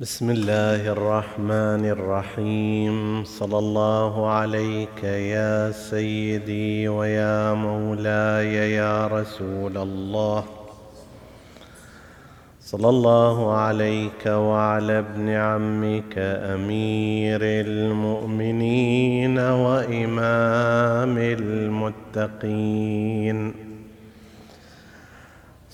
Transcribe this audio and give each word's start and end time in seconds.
بسم 0.00 0.30
الله 0.30 0.92
الرحمن 0.92 1.84
الرحيم 1.90 3.24
صلى 3.24 3.58
الله 3.58 4.30
عليك 4.30 5.04
يا 5.04 5.70
سيدي 5.70 6.88
ويا 6.88 7.54
مولاي 7.54 8.54
يا 8.78 9.06
رسول 9.06 9.78
الله 9.78 10.44
صلى 12.60 12.88
الله 12.88 13.54
عليك 13.54 14.26
وعلى 14.26 14.98
ابن 14.98 15.28
عمك 15.28 16.18
امير 16.54 17.40
المؤمنين 17.42 19.38
وامام 19.38 21.18
المتقين 22.18 22.88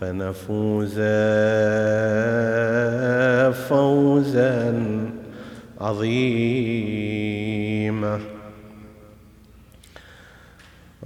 فنفوز 0.00 0.98
فوزا 3.68 4.74
عظيما. 5.80 6.88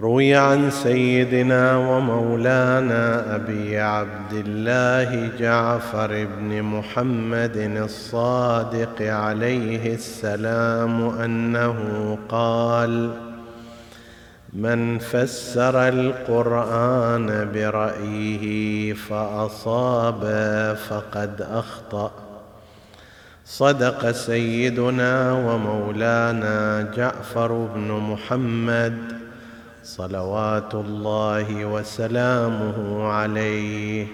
روي 0.00 0.34
عن 0.34 0.70
سيدنا 0.70 1.76
ومولانا 1.76 3.34
أبي 3.34 3.78
عبد 3.78 4.32
الله 4.32 5.30
جعفر 5.38 6.26
بن 6.38 6.62
محمد 6.62 7.56
الصادق 7.56 9.02
عليه 9.02 9.94
السلام 9.94 11.08
أنه 11.08 12.18
قال 12.28 13.10
من 14.52 14.98
فسر 14.98 15.88
القرآن 15.88 17.50
برأيه 17.54 18.92
فأصاب 18.92 20.22
فقد 20.88 21.46
أخطأ. 21.50 22.12
صدق 23.44 24.10
سيدنا 24.10 25.32
ومولانا 25.32 26.82
جعفر 26.96 27.52
بن 27.52 27.88
محمد 27.92 28.98
صلوات 29.84 30.74
الله 30.74 31.64
وسلامه 31.64 33.08
عليه. 33.08 34.06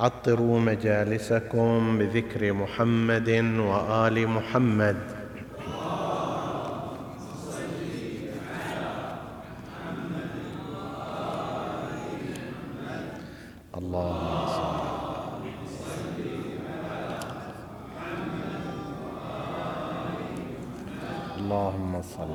عطروا 0.00 0.60
مجالسكم 0.60 1.98
بذكر 1.98 2.52
محمد 2.52 3.28
وآل 3.58 4.28
محمد. 4.28 4.96
اللهم 21.50 22.02
صل 22.02 22.30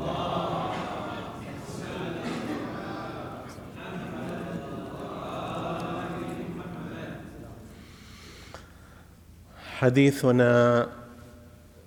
حديثنا 9.80 10.88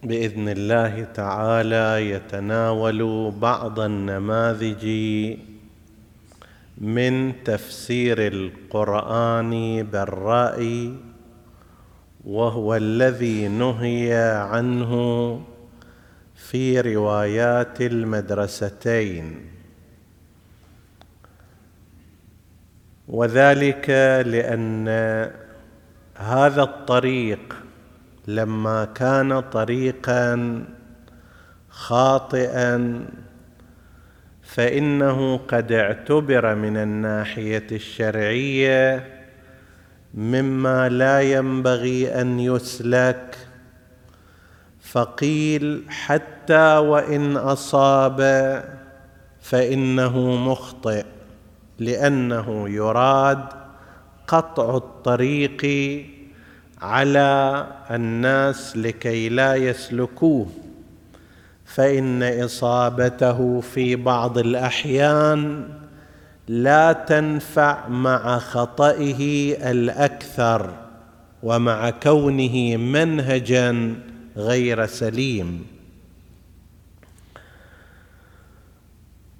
بإذن 0.03 0.49
الله 0.49 1.05
تعالى 1.05 2.11
يتناول 2.11 3.31
بعض 3.41 3.81
النماذج 3.81 4.85
من 6.79 7.45
تفسير 7.45 8.27
القرآن 8.27 9.83
بالرأي 9.83 10.93
وهو 12.25 12.77
الذي 12.77 13.49
نهي 13.49 14.13
عنه 14.53 14.93
في 16.39 16.81
روايات 16.81 17.81
المدرستين. 17.81 19.47
وذلك 23.09 23.91
لأن 24.27 24.89
هذا 26.17 26.63
الطريق 26.63 27.55
لما 28.27 28.85
كان 28.85 29.41
طريقا 29.41 30.65
خاطئا 31.69 33.07
فإنه 34.43 35.37
قد 35.37 35.73
اعتبر 35.73 36.55
من 36.55 36.77
الناحية 36.77 37.67
الشرعية 37.73 39.07
مما 40.15 40.89
لا 40.89 41.21
ينبغي 41.21 42.21
أن 42.21 42.41
يسلك 42.41 43.28
فقيل 44.93 45.83
حتى 45.89 46.77
وإن 46.77 47.37
أصاب 47.37 48.21
فإنه 49.41 50.19
مخطئ 50.37 51.05
لأنه 51.79 52.69
يراد 52.69 53.45
قطع 54.29 54.77
الطريق 54.77 55.67
على 56.83 57.67
الناس 57.91 58.77
لكي 58.77 59.29
لا 59.29 59.55
يسلكوه 59.55 60.47
فإن 61.65 62.23
إصابته 62.23 63.61
في 63.61 63.97
بعض 63.97 64.39
الأحيان 64.39 65.69
لا 66.49 66.93
تنفع 66.93 67.89
مع 67.89 68.39
خطئه 68.39 69.53
الأكثر 69.71 70.71
ومع 71.43 71.91
كونه 71.91 72.77
منهجا 72.77 73.95
غير 74.39 74.87
سليم. 74.87 75.67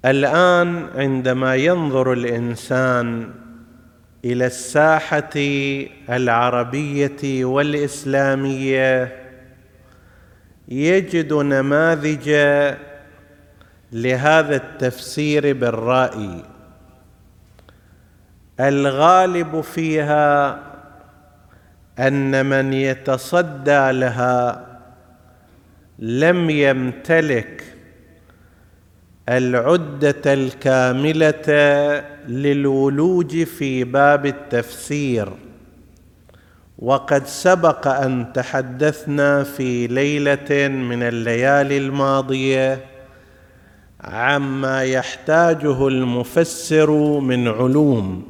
الآن 0.05 0.87
عندما 0.95 1.55
ينظر 1.55 2.13
الإنسان 2.13 3.31
إلى 4.25 4.45
الساحة 4.45 5.29
العربية 6.09 7.45
والإسلامية 7.45 9.15
يجد 10.67 11.33
نماذج 11.33 12.29
لهذا 13.91 14.55
التفسير 14.55 15.53
بالرأي. 15.53 16.43
الغالب 18.59 19.61
فيها 19.61 20.59
أن 21.99 22.45
من 22.45 22.73
يتصدى 22.73 23.91
لها 23.91 24.68
لم 26.01 26.49
يمتلك 26.49 27.63
العدة 29.29 30.33
الكاملة 30.33 31.43
للولوج 32.27 33.43
في 33.43 33.83
باب 33.83 34.25
التفسير. 34.25 35.29
وقد 36.79 37.25
سبق 37.25 37.87
أن 37.87 38.33
تحدثنا 38.33 39.43
في 39.43 39.87
ليلة 39.87 40.67
من 40.67 41.03
الليالي 41.03 41.77
الماضية 41.77 42.85
عما 44.01 44.83
يحتاجه 44.83 45.87
المفسر 45.87 46.91
من 47.19 47.47
علوم 47.47 48.23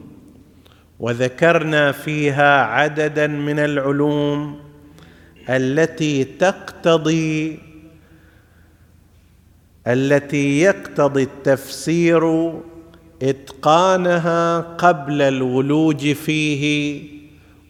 وذكرنا 0.99 1.91
فيها 1.91 2.61
عددا 2.63 3.27
من 3.27 3.59
العلوم 3.59 4.59
التي 5.49 6.23
تقتضي 6.23 7.59
التي 9.87 10.61
يقتضي 10.61 11.23
التفسير 11.23 12.53
إتقانها 13.21 14.59
قبل 14.59 15.21
الولوج 15.21 16.13
فيه 16.13 17.03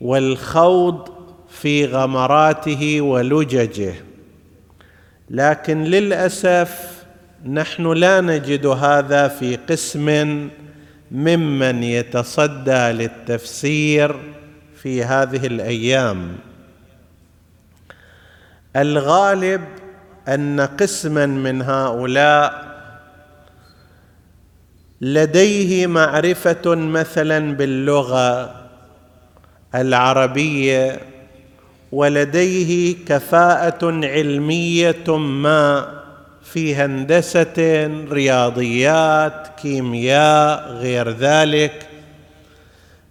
والخوض 0.01 1.09
في 1.49 1.85
غمراته 1.85 3.01
ولججه. 3.01 3.93
لكن 5.29 5.83
للأسف 5.83 7.03
نحن 7.45 7.93
لا 7.93 8.21
نجد 8.21 8.65
هذا 8.65 9.27
في 9.27 9.55
قسم 9.55 10.07
ممن 11.11 11.83
يتصدى 11.83 12.91
للتفسير 12.91 14.15
في 14.75 15.03
هذه 15.03 15.45
الأيام. 15.45 16.48
الغالب 18.75 19.61
أن 20.27 20.61
قسما 20.61 21.25
من 21.25 21.61
هؤلاء 21.61 22.69
لديه 25.01 25.87
معرفة 25.87 26.75
مثلا 26.75 27.55
باللغة 27.55 28.55
العربية 29.75 30.99
ولديه 31.91 32.95
كفاءة 33.07 33.85
علمية 34.05 35.17
ما 35.17 35.87
في 36.43 36.75
هندسة 36.75 37.87
رياضيات 38.11 39.47
كيمياء 39.61 40.71
غير 40.71 41.09
ذلك. 41.09 41.87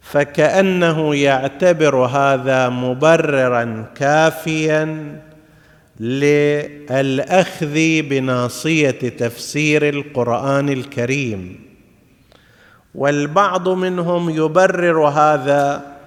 فكأنه 0.01 1.15
يعتبر 1.15 1.97
هذا 1.97 2.69
مبررا 2.69 3.87
كافيا 3.95 5.19
للأخذ 6.01 7.75
بناصية 8.03 8.91
تفسير 8.91 9.89
القرآن 9.89 10.69
الكريم. 10.69 11.69
والبعض 12.95 13.69
منهم 13.69 14.31
يبرر 14.31 15.09
هذا 15.09 15.99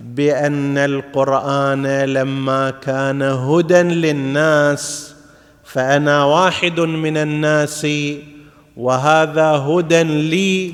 بأن 0.00 0.78
القرآن 0.78 1.86
لما 1.86 2.70
كان 2.70 3.22
هدى 3.22 3.82
للناس 3.82 5.14
فأنا 5.64 6.24
واحد 6.24 6.80
من 6.80 7.16
الناس 7.16 7.86
وهذا 8.76 9.44
هدى 9.44 10.02
لي 10.02 10.72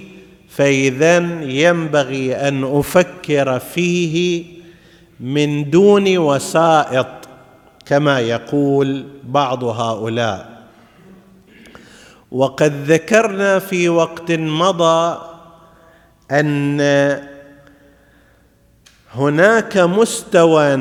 فاذا 0.48 1.16
ينبغي 1.42 2.34
أن 2.34 2.64
أفكر 2.64 3.58
فيه 3.58 4.44
من 5.20 5.70
دون 5.70 6.18
وسائط 6.18 7.21
كما 7.87 8.20
يقول 8.20 9.05
بعض 9.25 9.64
هؤلاء. 9.64 10.62
وقد 12.31 12.73
ذكرنا 12.90 13.58
في 13.58 13.88
وقت 13.88 14.32
مضى 14.32 15.19
أن 16.31 16.81
هناك 19.14 19.79
مستوى 19.79 20.76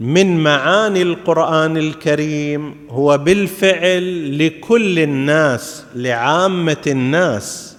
من 0.00 0.42
معاني 0.42 1.02
القرآن 1.02 1.76
الكريم 1.76 2.86
هو 2.90 3.18
بالفعل 3.18 4.38
لكل 4.46 4.98
الناس 4.98 5.84
لعامة 5.94 6.82
الناس. 6.86 7.76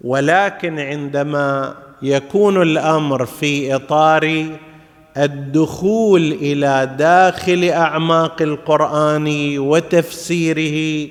ولكن 0.00 0.78
عندما 0.78 1.74
يكون 2.02 2.62
الأمر 2.62 3.26
في 3.26 3.74
إطار 3.74 4.46
الدخول 5.18 6.32
إلى 6.32 6.94
داخل 6.98 7.64
أعماق 7.64 8.42
القرآن 8.42 9.58
وتفسيره 9.58 11.08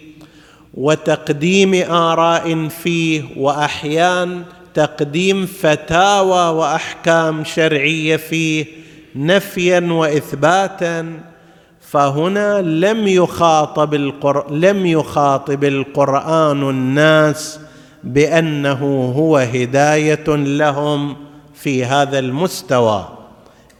وتقديم 0.73 1.91
آراء 1.91 2.67
فيه 2.67 3.23
وأحيان 3.37 4.43
تقديم 4.73 5.45
فتاوى 5.45 6.57
وأحكام 6.57 7.43
شرعية 7.43 8.15
فيه 8.15 8.65
نفيا 9.15 9.79
واثباتا 9.79 11.19
فهنا 11.81 12.61
لم 12.61 13.07
يخاطب 13.07 13.93
القر... 13.93 14.51
لم 14.51 14.85
يخاطب 14.85 15.63
القرآن 15.63 16.69
الناس 16.69 17.59
بأنه 18.03 19.13
هو 19.15 19.37
هداية 19.37 20.25
لهم 20.27 21.15
في 21.53 21.85
هذا 21.85 22.19
المستوى. 22.19 23.05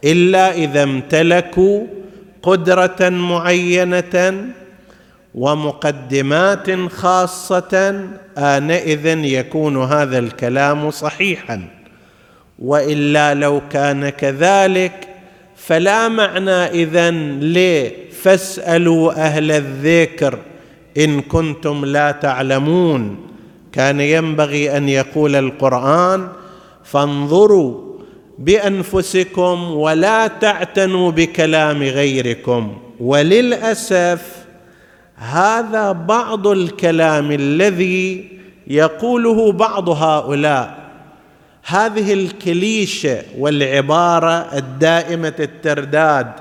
إلا 0.04 0.52
إذا 0.52 0.82
امتلكوا 0.82 1.86
قدرة 2.42 3.08
معينة 3.08 4.44
ومقدمات 5.34 6.90
خاصة 6.90 8.04
آنئذ 8.38 9.06
يكون 9.24 9.82
هذا 9.82 10.18
الكلام 10.18 10.90
صحيحا. 10.90 11.68
وإلا 12.58 13.34
لو 13.34 13.60
كان 13.70 14.08
كذلك 14.08 15.08
فلا 15.56 16.08
معنى 16.08 16.50
إذا 16.50 17.10
ليه 17.40 18.10
فاسالوا 18.10 19.12
أهل 19.12 19.50
الذكر 19.50 20.38
إن 20.98 21.20
كنتم 21.20 21.84
لا 21.84 22.10
تعلمون. 22.10 23.26
كان 23.72 24.00
ينبغي 24.00 24.76
أن 24.76 24.88
يقول 24.88 25.36
القرآن 25.36 26.28
فانظروا 26.84 27.85
بأنفسكم 28.38 29.70
ولا 29.70 30.26
تعتنوا 30.26 31.10
بكلام 31.10 31.82
غيركم. 31.82 32.78
وللأسف 33.00 34.22
هذا 35.16 35.92
بعض 35.92 36.46
الكلام 36.46 37.32
الذي 37.32 38.28
يقوله 38.66 39.52
بعض 39.52 39.88
هؤلاء. 39.88 40.86
هذه 41.66 42.12
الكليشة 42.12 43.22
والعبارة 43.38 44.56
الدائمة 44.58 45.34
الترداد 45.40 46.32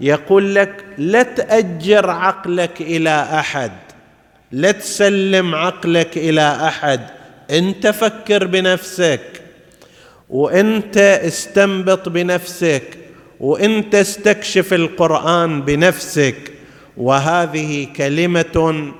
يقول 0.00 0.54
لك 0.54 0.84
لا 0.98 1.22
تأجر 1.22 2.10
عقلك 2.10 2.80
إلى 2.80 3.26
أحد 3.32 3.72
لا 4.52 4.70
تسلم 4.70 5.54
عقلك 5.54 6.16
إلى 6.16 6.58
أحد 6.62 7.00
أنت 7.50 7.86
فكر 7.86 8.46
بنفسك. 8.46 9.20
وانت 10.30 10.96
استنبط 10.98 12.08
بنفسك 12.08 12.98
وانت 13.40 13.94
استكشف 13.94 14.74
القرآن 14.74 15.62
بنفسك 15.62 16.52
وهذه 16.96 17.88
كلمة 17.96 18.92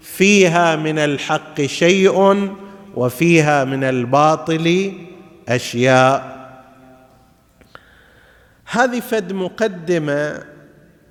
فيها 0.00 0.76
من 0.76 0.98
الحق 0.98 1.60
شيء 1.60 2.48
وفيها 2.94 3.64
من 3.64 3.84
الباطل 3.84 4.92
أشياء. 5.48 6.36
هذه 8.70 9.00
فد 9.00 9.32
مقدمة 9.32 10.42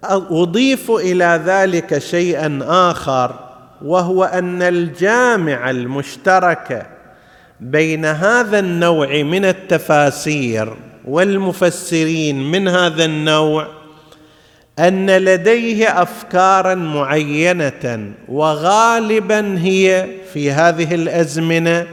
أضيف 0.04 0.92
إلى 0.92 1.42
ذلك 1.45 1.98
شيئا 1.98 2.60
آخر 2.63 3.39
وهو 3.81 4.24
أن 4.24 4.62
الجامع 4.62 5.69
المشترك 5.69 6.95
بين 7.60 8.06
هذا 8.06 8.60
النوع 8.60 9.22
من 9.22 9.46
التفاسير 9.46 10.74
والمفسرين 11.06 12.52
من 12.52 12.68
هذا 12.68 13.06
النوع 13.06 13.68
أن 14.80 15.10
لديه 15.10 16.02
افكارا 16.02 16.75
معينة 16.75 18.12
وغالبا 18.28 19.60
هي 19.60 20.08
في 20.34 20.51
هذه 20.51 20.96
الأزمنة 20.96 21.88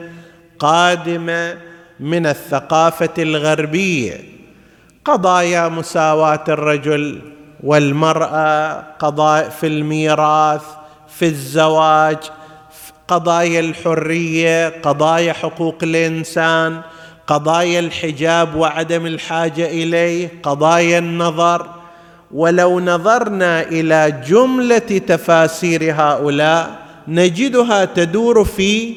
قادمة 0.58 1.58
من 2.00 2.26
الثقافة 2.26 3.14
الغربية. 3.18 4.20
قضايا 5.04 5.68
مساواة 5.68 6.44
الرجل 6.48 7.20
والمرأة 7.62 8.84
قضايا 8.98 9.48
في 9.48 9.66
الميراث 9.66 10.62
في 11.08 11.26
الزواج 11.26 12.18
قضايا 13.09 13.61
الحرية 13.61 14.68
قضايا 14.68 15.32
حقوق 15.32 15.76
الإنسان 15.82 16.80
قضايا 17.26 17.80
الحجاب 17.80 18.54
وعدم 18.54 19.06
الحاجة 19.06 19.66
إليه 19.66 20.28
قضايا 20.42 20.99
النظر. 20.99 21.66
ولو 22.35 22.80
نظرنا 22.80 23.62
إلى 23.62 24.23
جملة 24.28 24.78
تفاسير 24.78 25.94
هؤلاء 25.94 26.78
نجدها 27.09 27.85
تدور 27.85 28.44
في 28.44 28.94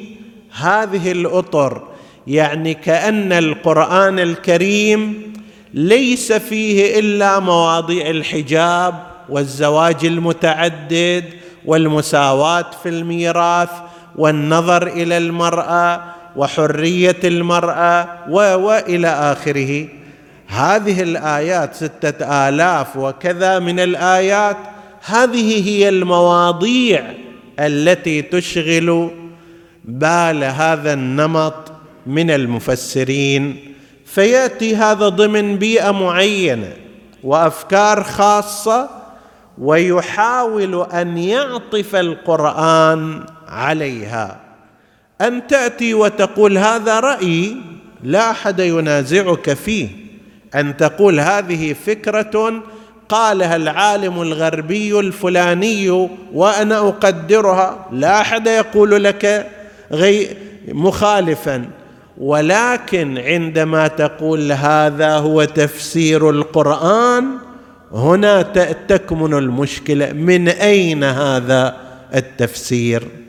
هذه 0.52 1.12
الأطر. 1.12 1.82
يعني 2.28 2.74
كأن 2.74 3.34
القرآن 3.34 4.20
الكريم 4.20 5.34
ليس 5.74 6.32
فيه 6.32 7.00
إلا 7.00 7.40
مواضيع 7.40 8.10
الحجاب 8.10 8.96
والزواج 9.30 10.06
المتعدد 10.06 11.24
والمساواة 11.66 12.66
في 12.84 12.90
الميراث 12.90 13.70
والنظر 14.18 14.88
إلى 14.88 15.18
المرأة 15.18 16.02
وحرية 16.36 17.20
المرأة 17.24 18.08
والى 18.30 19.08
آخره. 19.08 19.88
هذه 20.48 21.02
الآيات 21.02 21.76
ستة 21.76 22.50
آلاف 22.50 22.98
وكذا 22.98 23.60
من 23.60 23.80
الآيات. 23.80 24.58
هذه 25.06 25.70
هي 25.70 25.90
المواضيع 25.90 27.14
التي 27.60 28.22
تشغل 28.22 29.12
بال 29.86 30.44
هذا 30.44 30.94
النمط 30.94 31.72
من 32.08 32.32
المفسرين. 32.32 33.76
فيأتي 34.06 34.76
هذا 34.76 35.10
ضمن 35.10 35.58
بيئة 35.58 35.92
معينة 35.92 36.74
وأفكار 37.24 38.04
خاصة 38.04 38.90
ويحاول 39.58 40.88
أن 40.94 41.18
يعطف 41.18 41.96
القرآن 41.96 43.26
عليها. 43.48 44.40
أن 45.22 45.48
تأتي 45.48 45.94
وتقول 45.94 46.58
هذا 46.58 47.00
رايي 47.00 47.58
لا 48.04 48.32
أحد 48.32 48.60
ينازعك 48.60 49.54
فيه. 49.54 49.88
أن 50.56 50.78
تقول 50.78 51.20
هذه 51.20 51.76
فكرة 51.86 52.64
قالها 53.10 53.56
العالم 53.56 54.22
الغربي 54.22 55.00
الفلاني 55.00 56.10
وأنا 56.34 56.78
أقدرها. 56.78 57.86
لا 57.92 58.22
أحد 58.22 58.48
يقول 58.48 59.04
لك 59.04 59.52
غي 59.92 60.30
مخالفا. 60.68 61.66
ولكن 62.18 63.18
عندما 63.18 63.88
تقول 63.88 64.52
هذا 64.52 65.16
هو 65.16 65.44
تفسير 65.44 66.30
القرآن 66.30 67.26
هنا 67.92 68.42
تكمن 68.88 69.34
المشكلة. 69.34 70.14
من 70.14 70.48
أين 70.48 71.04
هذا 71.04 71.76
التفسير؟ 72.16 73.25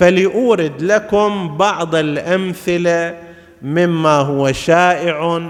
فلاورد 0.00 0.82
لكم 0.82 1.56
بعض 1.56 1.94
الأمثلة 1.94 3.14
مما 3.62 4.16
هو 4.16 4.52
شائع 4.52 5.42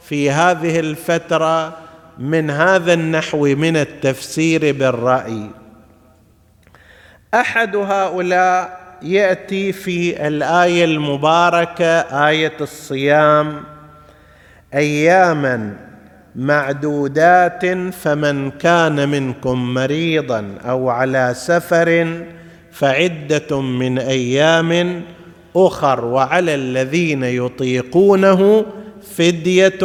في 0.00 0.30
هذه 0.30 0.80
الفترة 0.80 1.76
من 2.18 2.50
هذا 2.50 2.92
النحو 2.92 3.46
من 3.46 3.76
التفسير 3.76 4.60
بالرأي. 4.72 5.50
أحد 7.34 7.76
هؤلاء 7.76 8.80
يأتي 9.02 9.72
في 9.72 10.28
الآية 10.28 10.84
المباركة 10.84 12.00
آية 12.28 12.56
الصيام 12.60 13.62
أياما 14.74 15.76
معدودات 16.36 17.66
فمن 17.92 18.50
كان 18.50 19.08
منكم 19.08 19.74
مريضا 19.74 20.54
أو 20.64 20.90
على 20.90 21.32
سفر 21.36 22.06
فعدة 22.78 23.60
من 23.60 23.98
أيام 23.98 25.02
أخر 25.56 26.04
وعلى 26.04 26.54
الذين 26.54 27.24
يطيقونه 27.24 28.66
فدية 29.16 29.78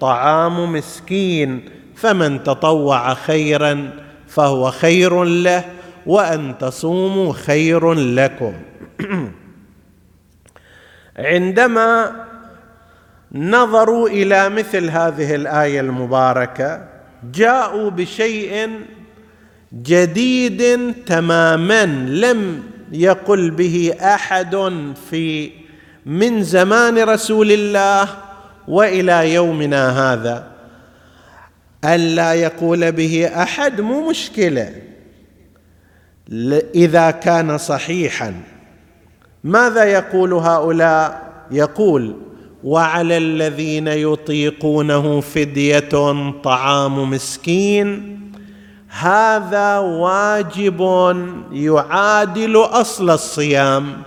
طعام 0.00 0.72
مسكين 0.72 1.68
فمن 1.96 2.42
تطوع 2.42 3.14
خيرا 3.14 3.90
فهو 4.28 4.70
خير 4.70 5.24
له 5.24 5.64
وأن 6.06 6.58
تصوموا 6.58 7.32
خير 7.32 7.92
لكم. 7.92 8.52
عندما 11.16 12.12
نظروا 13.32 14.08
إلى 14.08 14.48
مثل 14.48 14.90
هذه 14.90 15.34
الآية 15.34 15.80
المباركة 15.80 16.88
جاءوا 17.32 17.90
بشيء 17.90 18.70
جديد 19.72 20.94
تماما 21.06 21.86
لم 22.06 22.62
يقل 22.92 23.50
به 23.50 23.94
أحد 24.00 24.72
في 25.10 25.50
من 26.06 26.42
زمان 26.42 26.98
رسول 26.98 27.52
الله 27.52 28.08
وإلى 28.68 29.34
يومنا 29.34 30.12
هذا. 30.12 30.50
الا 31.84 32.34
يقول 32.34 32.92
به 32.92 33.30
أحد 33.42 33.80
مو 33.80 34.10
مشكلة. 34.10 34.74
إذا 36.74 37.10
كان 37.10 37.58
صحيحا. 37.58 38.34
ماذا 39.44 39.84
يقول 39.84 40.32
هؤلاء؟ 40.32 41.30
يقول 41.50 42.16
وعلى 42.64 43.16
الذين 43.16 43.88
يطيقونه 43.88 45.20
فدية 45.20 45.88
طعام 46.42 47.10
مسكين 47.10 48.20
هذا 48.90 49.78
واجب 49.78 50.80
يعادل 51.52 52.56
أصل 52.56 53.10
الصيام. 53.10 54.02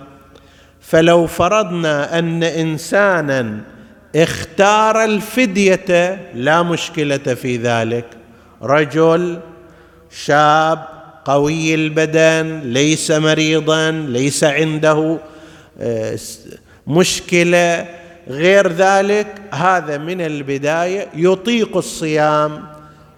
فلو 0.80 1.26
فرضنا 1.26 2.18
أن 2.18 2.42
إنسانا 2.42 3.60
اختار 4.16 5.04
الفدية 5.04 6.30
لا 6.34 6.62
مشكلة 6.62 7.16
في 7.18 7.56
ذلك. 7.56 8.04
رجل 8.62 9.38
شاب 10.10 10.84
قوي 11.24 11.74
البدن 11.74 12.60
ليس 12.64 13.10
مريضا 13.10 13.90
ليس 13.90 14.44
عنده 14.44 15.18
آه، 15.80 16.18
مشكلة 16.86 17.86
غير 18.28 18.68
ذلك 18.72 19.42
هذا 19.50 19.98
من 19.98 20.20
البداية 20.20 21.08
يطيق 21.14 21.76
الصيام. 21.76 22.73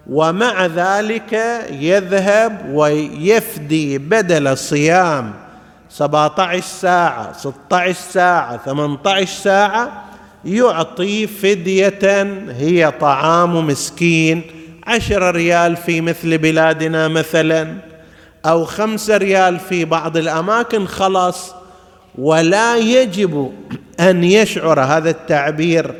ومع 0.09 0.65
ذلك 0.65 1.33
يذهب 1.71 2.69
ويفدي 2.73 3.97
بدل 3.97 4.57
صيام 4.57 5.33
17 5.89 6.61
ساعة 6.61 7.33
16 7.33 7.93
ساعة 7.93 8.57
18 8.65 9.25
ساعة 9.25 10.03
يعطي 10.45 11.27
فدية 11.27 12.23
هي 12.49 12.91
طعام 12.99 13.67
مسكين 13.67 14.41
عشر 14.87 15.35
ريال 15.35 15.77
في 15.77 16.01
مثل 16.01 16.37
بلادنا 16.37 17.07
مثلا 17.07 17.77
أو 18.45 18.65
خمسة 18.65 19.17
ريال 19.17 19.59
في 19.59 19.85
بعض 19.85 20.17
الأماكن 20.17 20.87
خلاص. 20.87 21.53
ولا 22.17 22.77
يجب 22.77 23.51
أن 23.99 24.23
يشعر 24.23 24.79
هذا 24.79 25.09
التعبير 25.09 25.93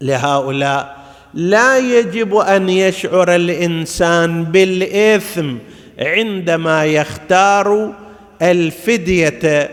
لهؤلاء. 0.00 1.05
لا 1.36 1.78
يجب 1.78 2.36
أن 2.36 2.68
يشعر 2.68 3.34
الإنسان 3.34 4.44
بالإثم 4.44 5.54
عندما 5.98 6.84
يختار 6.84 7.92
الفدية. 8.42 9.70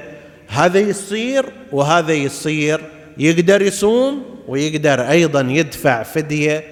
هذا 0.48 0.79
يصير 0.79 1.46
وهذا 1.72 2.13
يصير. 2.13 2.82
يقدر 3.17 3.62
يصوم 3.62 4.24
ويقدر 4.48 5.10
أيضا 5.10 5.41
يدفع 5.41 6.03
فدية. 6.03 6.63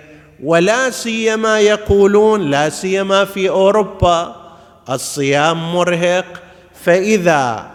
ولا 0.44 0.90
سيما 0.90 1.60
يقولون 1.60 2.42
لا 2.42 2.70
سيما 2.70 3.26
في 3.26 3.50
أوروبا 3.50 4.36
الصيام 4.90 5.74
مرهق. 5.74 6.42
فإذا 6.84 7.72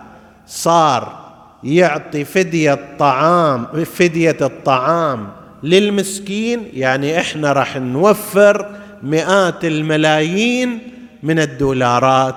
صار 0.46 1.26
يعطي 1.64 2.25
فدية 2.25 2.73
الطعام 2.73 3.85
فدية 3.85 4.37
الطعام 4.40 5.35
للمسكين 5.62 6.68
يعني 6.72 7.20
إحنا 7.20 7.52
راح 7.52 7.76
نوفر 7.76 8.76
مئات 9.02 9.64
الملايين 9.64 10.78
من 11.22 11.38
الدولارات. 11.38 12.34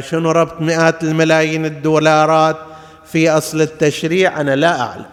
شنو 0.00 0.30
ربط 0.30 0.60
مئات 0.60 1.04
الملايين 1.04 1.66
الدولارات 1.66 2.56
في 3.04 3.30
أصل 3.30 3.60
التشريع؟ 3.60 4.40
أنا 4.40 4.56
لا 4.56 4.80
أعلم. 4.80 5.06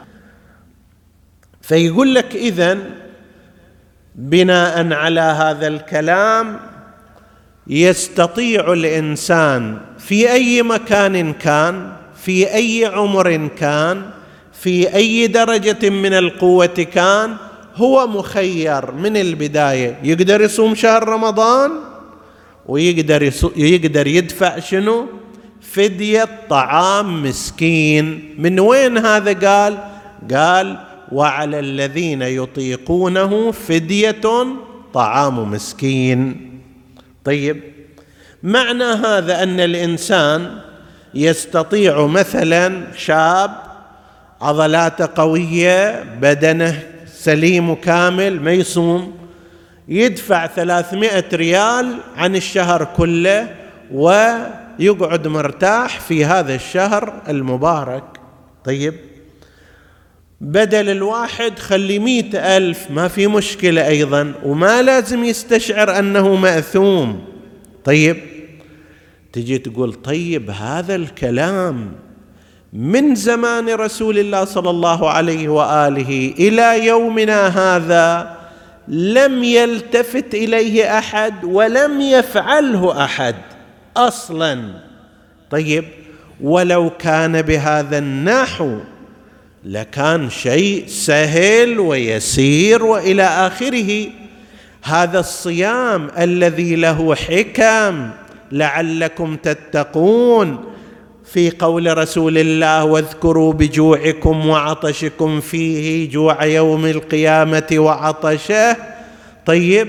فيقول 1.62 2.16
لك 2.16 2.36
اذا 2.36 2.78
بناء 4.16 4.94
على 4.94 5.22
هذا 5.22 5.68
الكلام 5.68 6.60
يستطيع 7.68 8.74
الإنسان 8.74 9.78
في 9.98 10.32
أي 10.32 10.62
مكان 10.62 11.34
كان 11.34 11.94
في 12.16 12.54
أي 12.54 12.86
عمر 12.86 13.48
كان 13.48 14.02
في 14.62 14.96
أي 14.96 15.28
درجة 15.28 15.90
من 15.90 16.14
القوة 16.14 16.88
كان 16.94 17.36
هو 17.76 18.08
مخير 18.08 18.92
من 18.92 19.18
البداية 19.18 20.00
يقدر 20.04 20.42
يصوم 20.42 20.76
شهر 20.76 21.10
رمضان 21.10 21.72
ويقدر 22.66 23.32
يقدر 23.56 24.08
يدفع 24.08 24.60
شنو؟ 24.60 25.08
فدية 25.62 26.30
طعام 26.50 27.24
مسكين 27.24 28.36
من 28.38 28.60
وين 28.60 28.98
هذا 28.98 29.34
قال؟ 29.34 29.78
قال 30.34 30.78
وعلى 31.12 31.60
الذين 31.60 32.22
يطيقونه 32.22 33.52
فدية 33.52 34.46
طعام 34.94 35.52
مسكين 35.52 36.52
طيب 37.24 37.62
معنى 38.44 38.84
هذا 38.84 39.44
أن 39.44 39.60
الإنسان 39.60 40.60
يستطيع 41.14 42.06
مثلا 42.06 42.84
شاب 42.98 43.67
عضلاته 44.42 45.10
قوية 45.16 46.04
بدنه 46.04 46.84
سليم 47.06 47.70
وكامل 47.70 48.42
ما 48.42 48.52
يصوم. 48.52 49.18
يدفع 49.88 50.48
ثلاثمائة 50.48 51.26
ريال 51.34 51.98
عن 52.16 52.36
الشهر 52.36 52.88
كله 52.98 53.56
ويقعد 53.92 55.28
مرتاح 55.28 56.00
في 56.00 56.26
هذا 56.26 56.56
الشهر 56.56 57.22
المبارك. 57.30 58.04
طيب 58.64 58.94
بدل 60.42 60.90
الواحد 60.90 61.60
خلي 61.60 62.00
مئة 62.00 62.58
ألف 62.58 62.92
ما 62.92 63.08
في 63.08 63.28
مشكلة 63.28 63.88
أيضا 63.88 64.34
وما 64.44 64.82
لازم 64.82 65.24
يستشعر 65.24 66.00
أنه 66.00 66.36
مأثوم. 66.36 67.26
طيب 67.84 68.18
تجي 69.34 69.58
تقول 69.58 69.94
طيب 69.94 70.50
هذا 70.50 70.96
الكلام 70.96 71.92
من 72.74 73.16
زمان 73.16 73.70
رسول 73.70 74.20
الله 74.20 74.46
صلى 74.46 74.70
الله 74.70 75.10
عليه 75.10 75.48
وآله 75.50 76.34
إلى 76.40 76.86
يومنا 76.86 77.48
هذا 77.48 78.38
لم 78.88 79.44
يلتفت 79.44 80.34
إليه 80.36 80.98
أحد 80.98 81.44
ولم 81.44 82.02
يفعله 82.02 83.04
أحد 83.04 83.36
أصلا. 83.98 84.64
طيب 85.50 85.84
ولو 86.42 86.90
كان 87.00 87.42
بهذا 87.42 87.98
النحو 87.98 88.78
لكان 89.66 90.30
شيء 90.30 90.84
سهل 90.88 91.80
ويسير 91.80 92.86
وإلى 92.86 93.24
آخره. 93.24 94.08
هذا 94.84 95.20
الصيام 95.20 96.08
الذي 96.18 96.76
له 96.76 97.16
حكم 97.16 98.10
لعلكم 98.52 99.36
تتقون. 99.36 100.77
في 101.34 101.52
قول 101.60 101.98
رسول 101.98 102.38
الله 102.38 102.86
واذكروا 102.86 103.54
بجوعكم 103.54 104.50
وعطشكم 104.50 105.40
فيه 105.40 106.10
جوع 106.10 106.46
يوم 106.46 106.86
القيامة 106.86 107.68
وعطشه. 107.74 108.76
طيب 109.46 109.88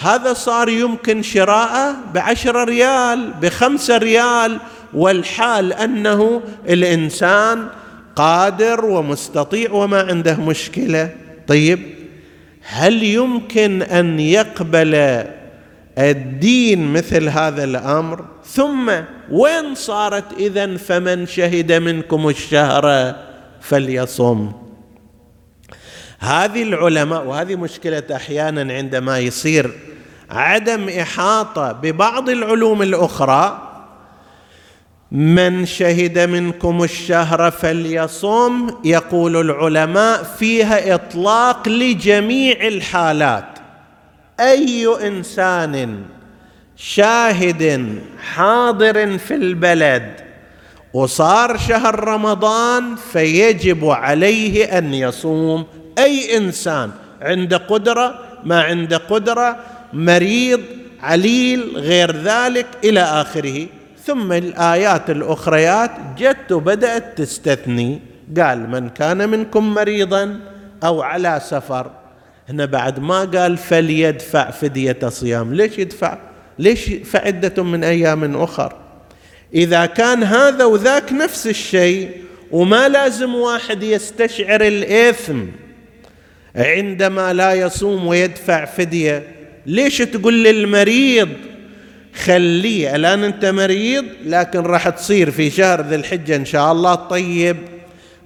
هذا 0.00 0.32
صار 0.32 0.68
يمكن 0.68 1.22
شراءه 1.22 1.96
بعشرة 2.14 2.64
ريال 2.64 3.32
بخمسة 3.42 3.96
ريال 3.96 4.58
والحال 4.94 5.72
أنه 5.72 6.42
الإنسان 6.68 7.66
قادر 8.16 8.84
ومستطيع 8.84 9.72
وما 9.72 10.00
عنده 10.00 10.40
مشكلة. 10.40 11.10
طيب 11.46 11.80
هل 12.62 13.02
يمكن 13.02 13.82
أن 13.82 14.20
يقبل 14.20 15.24
الدين 15.98 16.92
مثل 16.92 17.28
هذا 17.28 17.64
الأمر. 17.64 18.24
ثم 18.44 18.92
وين 19.30 19.74
صارت 19.74 20.32
إذا 20.38 20.76
فمن 20.76 21.26
شهد 21.26 21.72
منكم 21.72 22.28
الشهر 22.28 23.14
فليصم. 23.60 24.52
هذه 26.18 26.62
العلماء 26.62 27.26
وهذه 27.26 27.56
مشكلة 27.56 28.02
أحيانا 28.12 28.72
عندما 28.74 29.18
يصير 29.18 29.70
عدم 30.30 30.88
إحاطة 30.88 31.72
ببعض 31.72 32.28
العلوم 32.28 32.82
الأخرى 32.82 33.64
من 35.12 35.66
شهد 35.66 36.18
منكم 36.18 36.82
الشهر 36.82 37.50
فليصم 37.50 38.70
يقول 38.84 39.36
العلماء 39.36 40.22
فيها 40.22 40.94
إطلاق 40.94 41.68
لجميع 41.68 42.66
الحالات. 42.66 43.57
أي 44.40 45.06
إنسان 45.06 46.02
شاهد 46.76 47.98
حاضر 48.34 49.18
في 49.18 49.34
البلد 49.34 50.12
وصار 50.92 51.58
شهر 51.58 52.04
رمضان 52.04 52.96
فيجب 53.12 53.84
عليه 53.84 54.78
أن 54.78 54.94
يصوم. 54.94 55.66
أي 55.98 56.36
إنسان 56.36 56.90
عنده 57.22 57.56
قدرة 57.56 58.18
ما 58.44 58.62
عنده 58.62 58.96
قدرة 58.96 59.56
مريض 59.92 60.60
عليل 61.02 61.72
غير 61.76 62.16
ذلك 62.16 62.66
إلى 62.84 63.00
آخره. 63.00 63.66
ثم 64.04 64.32
الآيات 64.32 65.10
الأخريات 65.10 65.90
جت 66.18 66.52
وبدأت 66.52 67.18
تستثني. 67.18 68.00
قال 68.40 68.70
من 68.70 68.88
كان 68.88 69.28
منكم 69.28 69.74
مريضا 69.74 70.40
أو 70.84 71.02
على 71.02 71.40
سفر 71.44 71.90
هنا 72.48 72.64
بعد 72.64 72.98
ما 72.98 73.24
قال 73.24 73.56
فليدفع 73.56 74.50
فدية 74.50 74.98
صيام. 75.08 75.54
ليش 75.54 75.78
يدفع؟ 75.78 76.18
ليش 76.58 76.90
فعده 77.04 77.62
من 77.62 77.84
أيام 77.84 78.36
أخر؟ 78.36 78.76
إذا 79.54 79.86
كان 79.86 80.22
هذا 80.22 80.64
وذاك 80.64 81.12
نفس 81.12 81.46
الشيء 81.46 82.10
وما 82.50 82.88
لازم 82.88 83.34
واحد 83.34 83.82
يستشعر 83.82 84.60
الإثم 84.60 85.44
عندما 86.56 87.32
لا 87.32 87.52
يصوم 87.52 88.06
ويدفع 88.06 88.64
فدية 88.64 89.28
ليش 89.66 89.98
تقول 89.98 90.44
للمريض 90.44 91.28
خليه؟ 92.14 92.96
الآن 92.96 93.24
أنت 93.24 93.44
مريض 93.44 94.04
لكن 94.24 94.58
راح 94.58 94.88
تصير 94.88 95.30
في 95.30 95.50
شهر 95.50 95.80
ذي 95.80 95.94
الحجة 95.94 96.36
إن 96.36 96.44
شاء 96.44 96.72
الله. 96.72 96.94
طيب 96.94 97.56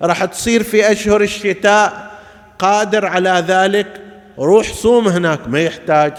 راح 0.02 0.24
تصير 0.24 0.62
في 0.62 0.92
أشهر 0.92 1.20
الشتاء 1.20 2.10
قادر 2.58 3.06
على 3.06 3.44
ذلك؟ 3.48 4.02
روح 4.38 4.72
صوم 4.72 5.08
هناك 5.08 5.48
ما 5.48 5.60
يحتاج. 5.60 6.12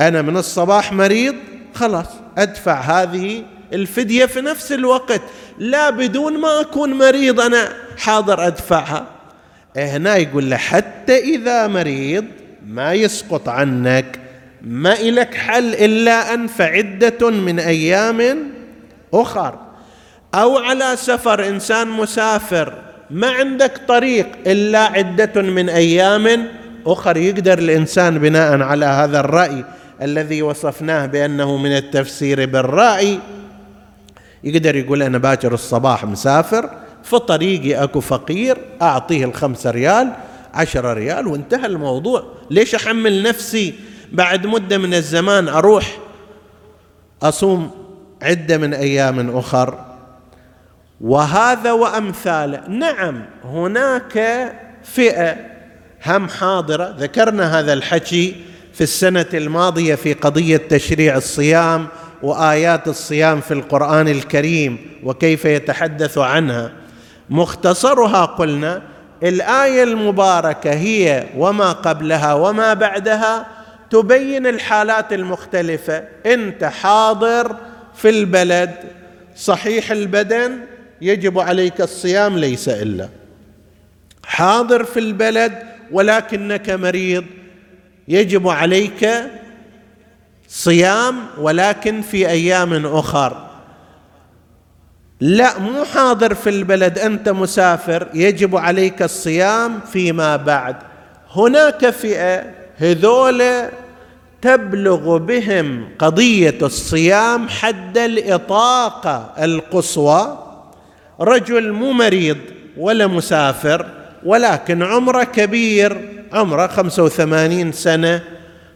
أنا 0.00 0.22
من 0.22 0.36
الصباح 0.36 0.92
مريض 0.92 1.34
خلاص 1.74 2.06
أدفع 2.38 2.80
هذه 2.80 3.44
الفدية 3.72 4.26
في 4.26 4.40
نفس 4.40 4.72
الوقت. 4.72 5.20
لا 5.58 5.90
بدون 5.90 6.38
ما 6.38 6.60
أكون 6.60 6.94
مريض 6.94 7.40
أنا 7.40 7.68
حاضر 7.98 8.46
أدفعها. 8.46 9.06
هنا 9.76 10.16
يقول 10.16 10.50
له 10.50 10.56
حتى 10.56 11.18
إذا 11.18 11.66
مريض 11.66 12.24
ما 12.66 12.92
يسقط 12.92 13.48
عنك 13.48 14.20
ما 14.62 15.00
إلك 15.00 15.34
حل 15.34 15.74
إلا 15.74 16.34
أن 16.34 16.46
فعدة 16.46 17.30
من 17.30 17.58
أيام 17.58 18.50
أخر. 19.14 19.58
أو 20.34 20.58
على 20.58 20.96
سفر 20.96 21.48
إنسان 21.48 21.88
مسافر 21.88 22.72
ما 23.10 23.30
عندك 23.30 23.80
طريق 23.88 24.26
إلا 24.46 24.78
عدة 24.78 25.42
من 25.42 25.68
أيام 25.68 26.48
أخر 26.86 27.16
يقدر 27.16 27.58
الإنسان 27.58 28.18
بناء 28.18 28.62
على 28.62 28.86
هذا 28.86 29.20
الرأي 29.20 29.64
الذي 30.02 30.42
وصفناه 30.42 31.06
بأنه 31.06 31.56
من 31.56 31.76
التفسير 31.76 32.46
بالرأي 32.46 33.18
يقدر 34.44 34.76
يقول 34.76 35.02
أنا 35.02 35.18
باكر 35.18 35.54
الصباح 35.54 36.04
مسافر 36.04 36.70
في 37.04 37.18
طريقي 37.18 37.74
أكو 37.74 38.00
فقير 38.00 38.58
أعطيه 38.82 39.24
الخمسة 39.24 39.70
ريال 39.70 40.12
عشرة 40.54 40.92
ريال 40.92 41.26
وانتهى 41.26 41.66
الموضوع. 41.66 42.24
ليش 42.50 42.74
أحمل 42.74 43.22
نفسي 43.22 43.74
بعد 44.12 44.46
مدة 44.46 44.78
من 44.78 44.94
الزمان 44.94 45.48
أروح 45.48 45.98
أصوم 47.22 47.70
عدة 48.22 48.58
من 48.58 48.74
أيام 48.74 49.36
أخر؟ 49.36 49.84
وهذا 51.00 51.72
وامثاله 51.72 52.68
نعم 52.68 53.24
هناك 53.44 54.52
فئة 54.82 55.36
هم 56.06 56.28
حاضرة. 56.28 56.94
ذكرنا 56.98 57.58
هذا 57.58 57.72
الحكي 57.72 58.36
في 58.74 58.80
السنة 58.80 59.26
الماضية 59.34 59.94
في 59.94 60.12
قضية 60.12 60.56
تشريع 60.56 61.16
الصيام 61.16 61.86
وآيات 62.22 62.88
الصيام 62.88 63.40
في 63.40 63.54
القرآن 63.54 64.08
الكريم 64.08 64.78
وكيف 65.02 65.44
يتحدث 65.44 66.18
عنها. 66.18 66.72
مختصرها 67.30 68.24
قلنا 68.24 68.82
الآية 69.22 69.82
المباركة 69.82 70.72
هي 70.72 71.26
وما 71.36 71.72
قبلها 71.72 72.34
وما 72.34 72.74
بعدها 72.74 73.46
تبين 73.90 74.46
الحالات 74.46 75.12
المختلفة. 75.12 76.04
انت 76.26 76.64
حاضر 76.64 77.56
في 77.94 78.08
البلد 78.08 78.74
صحيح 79.36 79.90
البدن 79.90 80.58
يجب 81.00 81.38
عليك 81.38 81.80
الصيام 81.80 82.38
ليس 82.38 82.68
إلا. 82.68 83.08
حاضر 84.24 84.84
في 84.84 85.00
البلد 85.00 85.62
ولكنك 85.92 86.70
مريض. 86.70 87.24
يجب 88.08 88.48
عليك 88.48 89.10
صيام 90.48 91.16
ولكن 91.38 92.02
في 92.02 92.28
أيام 92.28 92.86
أخر. 92.86 93.48
لا 95.20 95.58
مو 95.58 95.84
حاضر 95.84 96.34
في 96.34 96.50
البلد 96.50 96.98
أنت 96.98 97.28
مسافر. 97.28 98.08
يجب 98.14 98.56
عليك 98.56 99.02
الصيام 99.02 99.80
فيما 99.80 100.36
بعد. 100.36 100.76
هناك 101.30 101.90
فئة 101.90 102.44
هذول 102.76 103.44
تبلغ 104.42 105.16
بهم 105.16 105.88
قضية 105.98 106.58
الصيام 106.62 107.48
حد 107.48 107.98
الإطاقة 107.98 109.34
القصوى. 109.38 110.44
رجل 111.20 111.72
مو 111.72 111.92
مريض 111.92 112.38
ولا 112.76 113.06
مسافر. 113.06 113.86
ولكن 114.24 114.82
عمره 114.82 115.24
كبير 115.24 116.08
عمره 116.32 116.66
خمسة 116.66 117.02
وثمانين 117.02 117.72
سنة 117.72 118.22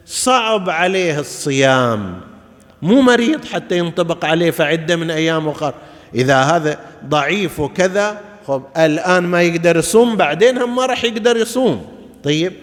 صعب 0.05 0.69
عليه 0.69 1.19
الصيام. 1.19 2.21
مو 2.81 3.01
مريض 3.01 3.45
حتى 3.45 3.77
ينطبق 3.77 4.25
عليه 4.25 4.51
فعده 4.51 4.95
من 4.95 5.11
أيام 5.11 5.47
اخر 5.47 5.73
إذا 6.15 6.41
هذا 6.41 6.79
ضعيف 7.05 7.59
وكذا 7.59 8.19
خب 8.47 8.63
الآن 8.77 9.23
ما 9.23 9.41
يقدر 9.41 9.77
يصوم 9.77 10.15
بعدين 10.15 10.57
هم 10.57 10.75
ما 10.75 10.85
راح 10.85 11.03
يقدر 11.03 11.37
يصوم. 11.37 11.85
طيب 12.23 12.53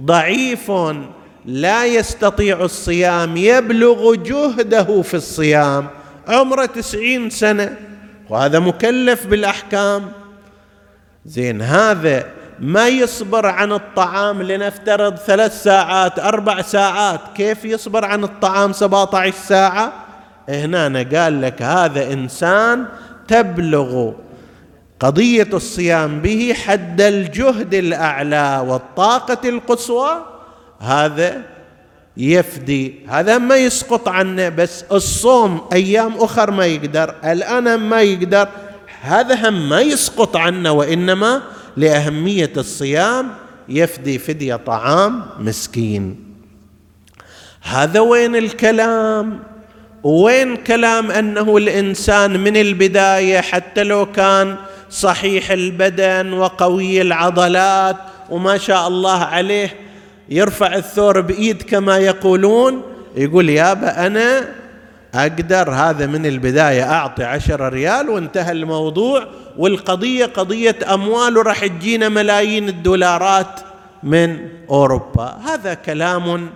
ضعيف 0.00 0.72
لا 1.46 1.86
يستطيع 1.86 2.60
الصيام 2.60 3.36
يبلغ 3.36 4.14
جهده 4.14 5.02
في 5.02 5.14
الصيام. 5.14 5.88
عمره 6.28 6.66
تسعين 6.66 7.30
سنة. 7.30 7.76
وهذا 8.30 8.58
مكلف 8.58 9.26
بالأحكام. 9.26 10.12
زين 11.26 11.62
هذا 11.62 12.26
ما 12.60 12.88
يصبر 12.88 13.46
عن 13.46 13.72
الطعام 13.72 14.42
لنفترض 14.42 15.16
ثلاث 15.16 15.62
ساعات 15.62 16.18
أربع 16.18 16.62
ساعات. 16.62 17.20
كيف 17.34 17.64
يصبر 17.64 18.04
عن 18.04 18.24
الطعام 18.24 18.72
سبعة 18.72 19.10
عشر 19.14 19.32
ساعة؟ 19.32 19.92
هنا 20.48 21.06
قال 21.14 21.42
لك 21.42 21.62
هذا 21.62 22.12
إنسان 22.12 22.84
تبلغ 23.28 24.12
قضية 25.00 25.48
الصيام 25.52 26.20
به 26.20 26.54
حد 26.66 27.00
الجهد 27.00 27.74
الأعلى 27.74 28.64
والطاقة 28.66 29.48
القصوى. 29.48 30.10
هذا 30.80 31.42
يفدي 32.16 32.94
هذا 33.08 33.38
ما 33.38 33.56
يسقط 33.56 34.08
عنه 34.08 34.48
بس 34.48 34.84
الصوم 34.92 35.68
أيام 35.72 36.14
أخر 36.16 36.50
ما 36.50 36.66
يقدر. 36.66 37.14
الآن 37.24 37.74
ما 37.74 38.02
يقدر 38.02 38.48
هذا 39.00 39.48
هم 39.48 39.68
ما 39.68 39.80
يسقط 39.80 40.36
عنه 40.36 40.72
وإنما 40.72 41.42
لأهمية 41.76 42.52
الصيام 42.56 43.28
يفدي 43.68 44.18
فدية 44.18 44.56
طعام 44.56 45.22
مسكين. 45.38 46.26
هذا 47.62 48.00
وين 48.00 48.36
الكلام؟ 48.36 49.40
وين 50.02 50.56
كلام 50.56 51.10
أنه 51.10 51.56
الإنسان 51.56 52.40
من 52.40 52.56
البداية 52.56 53.40
حتى 53.40 53.82
لو 53.84 54.06
كان 54.12 54.56
صحيح 54.90 55.50
البدن 55.50 56.32
وقوي 56.32 57.02
العضلات 57.02 57.96
وما 58.30 58.58
شاء 58.58 58.88
الله 58.88 59.18
عليه 59.24 59.74
يرفع 60.28 60.74
الثور 60.74 61.20
بإيد 61.20 61.62
كما 61.62 61.98
يقولون 61.98 62.82
يقول 63.16 63.48
يابا 63.48 64.06
أنا 64.06 64.48
أقدر 65.16 65.70
هذا 65.70 66.06
من 66.06 66.26
البداية 66.26 66.92
أعطي 66.92 67.24
عشرة 67.24 67.68
ريال 67.68 68.08
وانتهى 68.08 68.52
الموضوع 68.52 69.26
والقضية 69.58 70.24
قضية 70.24 70.76
أموال 70.94 71.38
وراح 71.38 71.66
تجينا 71.66 72.08
ملايين 72.08 72.68
الدولارات 72.68 73.60
من 74.02 74.38
أوروبا. 74.70 75.36
هذا 75.44 75.74
كلام 75.74 76.50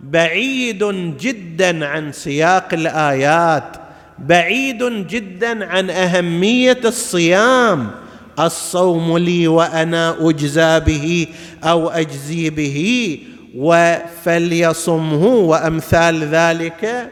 بعيد 0.00 0.84
جدا 1.20 1.86
عن 1.86 2.12
سياق 2.12 2.68
الآيات 2.72 3.76
بعيد 4.18 5.06
جدا 5.06 5.66
عن 5.66 5.90
أهمية 5.90 6.80
الصيام. 6.84 7.90
الصوم 8.38 9.18
لي 9.18 9.48
وأنا 9.48 10.16
أجزى 10.20 10.80
به 10.80 11.26
أو 11.64 11.88
أجزي 11.88 12.50
به 12.50 13.18
وفليصمه 13.56 15.24
وأمثال 15.26 16.24
ذلك 16.24 17.10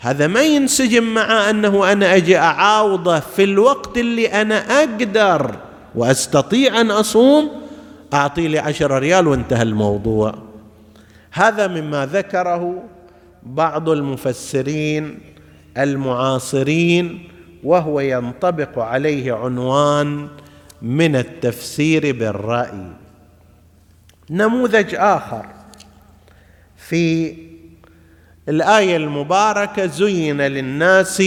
هذا 0.00 0.26
ما 0.26 0.42
ينسجم 0.42 1.14
مع 1.14 1.50
أنه 1.50 1.92
أنا 1.92 2.16
أجي 2.16 2.38
أعاوضه 2.38 3.20
في 3.20 3.44
الوقت 3.44 3.98
اللي 3.98 4.26
أنا 4.26 4.82
أقدر 4.82 5.56
وأستطيع 5.94 6.80
أن 6.80 6.90
أصوم 6.90 7.50
أعطي 8.14 8.48
لي 8.48 8.58
عشر 8.58 8.98
ريال 8.98 9.26
وانتهى 9.26 9.62
الموضوع. 9.62 10.34
هذا 11.32 11.66
مما 11.66 12.06
ذكره 12.06 12.82
بعض 13.42 13.88
المفسرين 13.88 15.18
المعاصرين 15.78 17.28
وهو 17.64 18.00
ينطبق 18.00 18.78
عليه 18.78 19.32
عنوان 19.32 20.28
من 20.82 21.16
التفسير 21.16 22.12
بالرأي. 22.12 22.92
نموذج 24.30 24.94
آخر 24.94 25.46
في 26.76 27.34
الآية 28.48 28.96
المباركة 28.96 29.86
زين 29.86 30.40
للناس 30.40 31.22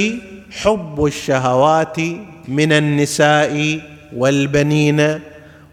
حب 0.51 1.05
الشهوات 1.05 1.97
من 2.47 2.71
النساء 2.71 3.81
والبنين 4.15 5.19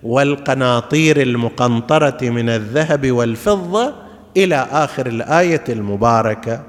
والقناطير 0.02 1.22
المقنطرة 1.22 2.18
من 2.22 2.48
الذهب 2.48 3.12
والفضة 3.12 3.94
إلى 4.36 4.66
آخر 4.70 5.06
الآية 5.06 5.64
المباركة. 5.68 6.62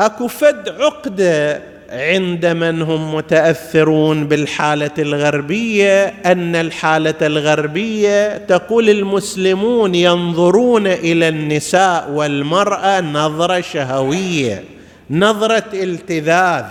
أكو 0.00 0.28
فد 0.28 0.68
عقدة 0.68 1.62
عند 1.90 2.46
من 2.46 2.82
هم 2.82 3.14
متأثرون 3.14 4.28
بالحالة 4.28 4.90
الغربية 4.98 6.06
أن 6.06 6.56
الحالة 6.56 7.14
الغربية 7.22 8.36
تقول 8.36 8.90
المسلمون 8.90 9.94
ينظرون 9.94 10.86
إلى 10.86 11.28
النساء 11.28 12.10
والمرأة 12.10 13.00
نظرة 13.00 13.60
شهوية 13.60 14.64
نظرة 15.10 15.64
التذاذ. 15.72 16.64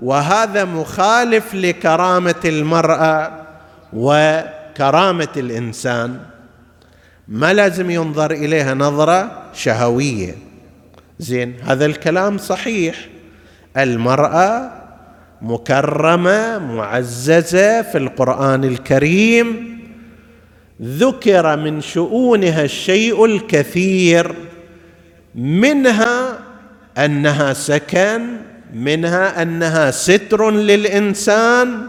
وهذا 0.00 0.64
مخالف 0.64 1.54
لكرامة 1.54 2.34
المرأة 2.44 3.32
وكرامة 3.92 5.28
الإنسان. 5.36 6.18
ما 7.28 7.52
لازم 7.52 7.90
ينظر 7.90 8.30
إليها 8.30 8.74
نظرة 8.74 9.42
شهوية. 9.54 10.34
زين 11.18 11.54
هذا 11.62 11.86
الكلام 11.86 12.38
صحيح. 12.38 13.13
المرأة 13.76 14.70
مكرمة 15.42 16.58
معززة 16.58 17.82
في 17.82 17.98
القرآن 17.98 18.64
الكريم. 18.64 19.74
ذكر 20.82 21.56
من 21.56 21.80
شؤونها 21.80 22.64
الشيء 22.64 23.24
الكثير 23.24 24.34
منها 25.34 26.38
أنها 26.98 27.52
سكن 27.52 28.22
منها 28.74 29.42
أنها 29.42 29.90
ستر 29.90 30.50
للإنسان 30.50 31.86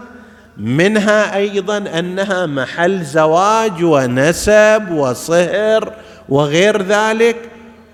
منها 0.56 1.36
أيضا 1.36 1.78
أنها 1.78 2.46
محل 2.46 3.04
زواج 3.04 3.84
ونسب 3.84 4.90
وصهر 4.90 5.92
وغير 6.28 6.82
ذلك 6.82 7.36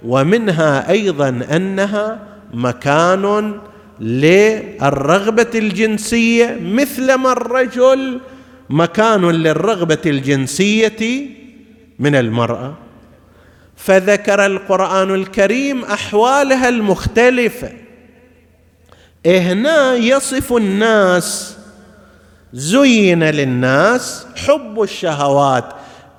ومنها 0.06 0.90
أيضا 0.90 1.28
أنها 1.28 2.18
مكان 2.54 3.54
للرغبة 4.02 5.50
الجنسية 5.54 6.58
مثلما 6.62 7.32
الرجل 7.32 8.20
مكان 8.70 9.30
للرغبة 9.30 9.98
الجنسية 10.06 11.26
من 11.98 12.14
المرأة. 12.14 12.74
فذكر 13.76 14.46
القرآن 14.46 15.14
الكريم 15.14 15.84
أحوالها 15.84 16.68
المختلفة. 16.68 17.72
هنا 19.26 19.94
يصف 19.94 20.52
الناس 20.52 21.56
زين 22.52 23.24
للناس 23.24 24.26
حب 24.36 24.82
الشهوات. 24.82 25.64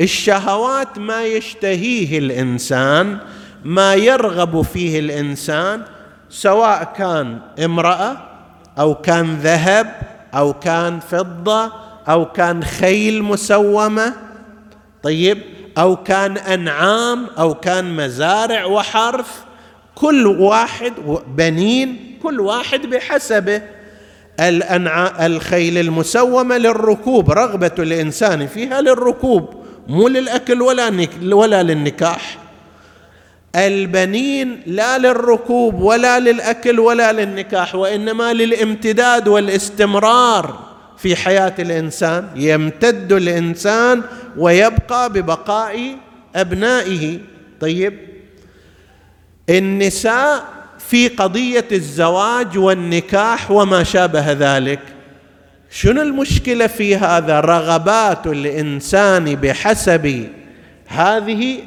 الشهوات 0.01 0.99
ما 0.99 1.23
يشتهيه 1.25 2.19
الإنسان 2.19 3.17
ما 3.65 3.95
يرغب 3.95 4.61
فيه 4.61 4.99
الإنسان 4.99 5.81
سواء 6.33 6.93
كان 6.97 7.39
امرأة 7.65 8.17
أو 8.79 8.95
كان 8.95 9.35
ذهب 9.35 9.95
أو 10.33 10.53
كان 10.53 10.99
فضة 10.99 11.71
أو 12.09 12.31
كان 12.31 12.63
خيل 12.63 13.23
مسومة 13.23 14.13
طيب 15.03 15.41
أو 15.77 15.95
كان 15.95 16.37
أنعام 16.37 17.27
أو 17.39 17.53
كان 17.53 17.95
مزارع 17.95 18.65
وحرث 18.65 19.27
كل 19.95 20.27
واحد 20.27 20.93
بنين 21.27 22.17
كل 22.23 22.39
واحد 22.39 22.81
بحسبه. 22.81 23.61
الأنع... 24.39 25.25
الخيل 25.25 25.77
المسومة 25.77 26.57
للركوب 26.57 27.31
رغبة 27.31 27.71
الإنسان 27.79 28.47
فيها 28.47 28.81
للركوب 28.81 29.49
مو 29.87 30.07
للأكل 30.07 30.61
ولا 30.61 30.89
نك... 30.89 31.09
ولا 31.31 31.63
للنكاح. 31.63 32.37
البنين 33.55 34.61
لا 34.65 34.97
للركوب 34.97 35.81
ولا 35.81 36.19
للأكل 36.19 36.79
ولا 36.79 37.11
للنكاح 37.11 37.75
وإنما 37.75 38.33
للامتداد 38.33 39.27
والاستمرار 39.27 40.59
في 40.97 41.15
حياة 41.15 41.53
الإنسان. 41.59 42.27
يمتد 42.35 43.11
الإنسان 43.11 44.01
ويبقى 44.37 45.09
ببقاء 45.09 45.95
أبنائه. 46.35 47.19
طيب 47.61 47.99
النساء 49.49 50.43
في 50.79 51.07
قضية 51.07 51.65
الزواج 51.71 52.57
والنكاح 52.57 53.51
وما 53.51 53.83
شابه 53.83 54.31
ذلك. 54.31 54.79
شنو 55.69 56.01
المشكلة 56.01 56.67
في 56.67 56.95
هذا؟ 56.95 57.39
رغبات 57.39 58.27
الإنسان 58.27 59.35
بحسب 59.35 60.27
هذه 60.87 61.59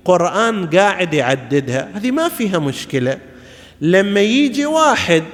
القران 0.00 0.66
قاعد 0.66 1.14
يعددها. 1.14 1.88
هذه 1.94 2.10
ما 2.10 2.28
فيها 2.28 2.58
مشكلة. 2.58 3.18
لما 3.80 4.20
يجي 4.20 4.66
واحد 4.66 5.24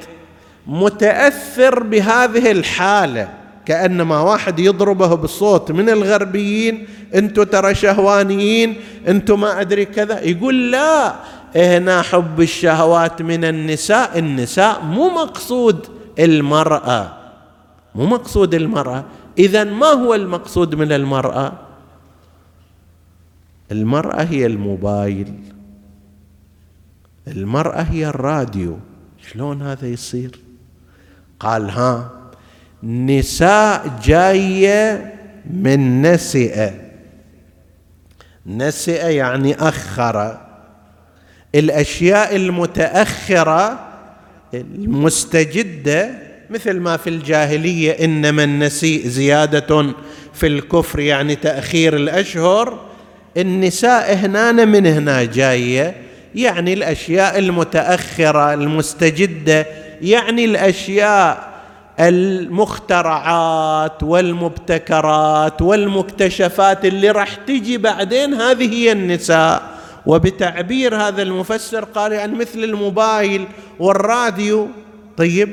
متأثر 0.67 1.83
بهذه 1.83 2.51
الحالة 2.51 3.29
كأنما 3.67 4.21
واحد 4.21 4.59
يضربه 4.59 5.15
بصوت 5.15 5.73
من 5.73 5.89
الغربيين 5.89 6.87
أنتم 7.15 7.43
ترى 7.43 7.75
شهوانيين 7.75 8.77
أنتم 9.09 9.41
ما 9.41 9.61
أدري 9.61 9.85
كذا. 9.85 10.21
يقول 10.21 10.71
لا 10.71 11.15
هنا 11.57 12.03
حب 12.03 12.41
الشهوات 12.41 13.23
من 13.23 13.45
النساء 13.45 14.19
النساء 14.19 14.81
مو 14.83 15.09
مقصود 15.09 15.87
المرأة. 16.19 17.13
مو 17.95 18.07
مقصود 18.07 18.55
المرأة. 18.55 19.05
اذا 19.39 19.65
ما 19.65 19.87
هو 19.87 20.15
المقصود 20.15 20.75
من 20.75 20.93
المرأة؟ 20.93 21.66
المرأة 23.73 24.23
هي 24.23 24.47
الموبايل 24.47 25.35
المرأة 27.29 27.83
هي 27.83 28.07
الراديو. 28.07 28.79
شلون 29.33 29.63
هذا 29.63 29.89
يصير؟ 29.89 30.39
قال 31.41 31.71
ها 31.71 32.11
نساء 32.83 34.01
جاية 34.05 35.15
من 35.51 36.03
نسئة. 36.03 36.75
نسئة 38.47 39.07
يعني 39.07 39.55
اخر 39.55 40.41
الأشياء 41.55 42.37
المتأخرة 42.37 43.89
المستجدة 44.55 46.11
مثل 46.51 46.81
ما 46.81 46.97
في 46.97 47.11
الجاهلية 47.11 47.93
إنما 47.93 48.45
النسيء 48.45 49.09
زيادة 49.09 49.95
في 50.33 50.47
الكفر 50.47 51.01
يعني 51.01 51.37
تأخير 51.37 51.97
الأشهر. 51.97 52.87
النساء 53.37 54.15
هنا 54.15 54.53
من 54.53 54.87
هنا 54.87 55.25
جاية 55.25 55.95
يعني 56.35 56.73
الأشياء 56.73 57.39
المتأخرة 57.39 58.55
المستجدة 58.55 59.67
يعني 60.03 60.45
الأشياء 60.45 61.57
المخترعات 62.01 64.03
والمبتكرات 64.03 65.63
والمكتشفات 65.63 66.85
اللي 66.85 67.11
راح 67.11 67.35
تجي 67.35 67.79
بعدين 67.79 68.35
هذه 68.35 68.75
هي 68.75 68.93
النساء. 68.93 69.63
وبتعبير 70.07 70.97
هذا 70.97 71.23
المفسر 71.23 71.85
قال 71.85 72.13
يعني 72.13 72.35
مثل 72.35 72.65
الموبايل 72.65 73.45
والراديو. 73.79 74.69
طيب 75.17 75.49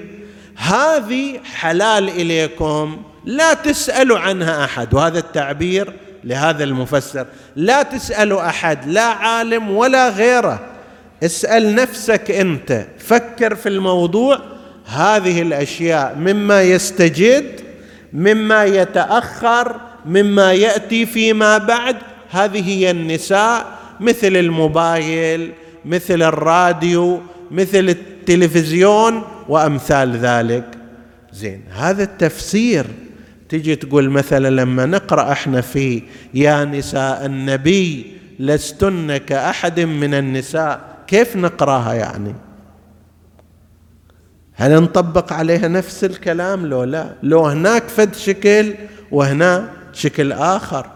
هذه 0.56 1.40
حلال 1.44 2.10
إليكم 2.10 2.98
لا 3.26 3.54
تسألوا 3.54 4.20
عنها 4.20 4.66
أحد. 4.66 4.94
وهذا 4.94 5.20
التعبير 5.20 5.94
لهذا 6.24 6.64
المفسر. 6.64 7.26
لا 7.56 7.84
تسالوا 7.84 8.50
أحد 8.50 8.88
لا 8.88 9.06
عالم 9.06 9.72
ولا 9.72 10.10
غيره. 10.10 10.60
اسأل 11.24 11.76
نفسك 11.76 12.32
أنت. 12.32 12.86
فكر 13.00 13.56
في 13.56 13.70
الموضوع. 13.70 14.40
هذه 14.86 15.42
الأشياء 15.42 16.16
مما 16.16 16.62
يستجد 16.62 17.62
مما 18.14 18.66
يتأخر 18.66 19.76
مما 20.06 20.54
يأتي 20.54 21.06
فيما 21.06 21.58
بعد. 21.58 21.96
هذه 22.32 22.70
هي 22.70 22.92
النساء 22.92 23.66
مثل 24.00 24.36
الموبايل 24.36 25.52
مثل 25.86 26.22
الراديو 26.22 27.22
مثل 27.52 27.90
التلفزيون 27.90 29.24
وأمثال 29.50 30.18
ذلك. 30.18 30.66
زين 31.34 31.64
هذا 31.76 32.04
التفسير. 32.04 32.86
تجي 33.54 33.76
تقول 33.76 34.10
مثلا 34.10 34.50
لما 34.50 34.86
نقرأ 34.86 35.32
إحنا 35.32 35.62
في 35.62 36.04
يا 36.34 36.66
نساء 36.66 37.26
النبي 37.26 38.14
لستن 38.40 39.18
كأحد 39.18 39.80
من 39.80 40.14
النساء 40.14 40.82
كيف 41.08 41.36
نقرأها 41.36 41.94
يعني؟ 41.94 42.36
هل 44.54 44.82
نطبق 44.82 45.34
عليها 45.34 45.68
نفس 45.68 46.04
الكلام؟ 46.04 46.66
لو 46.66 46.84
لا. 46.84 47.16
لو 47.24 47.46
هناك 47.46 47.84
فد 47.84 48.16
شكل 48.16 48.76
وهنا 49.12 49.70
شكل 49.94 50.32
آخر. 50.32 50.88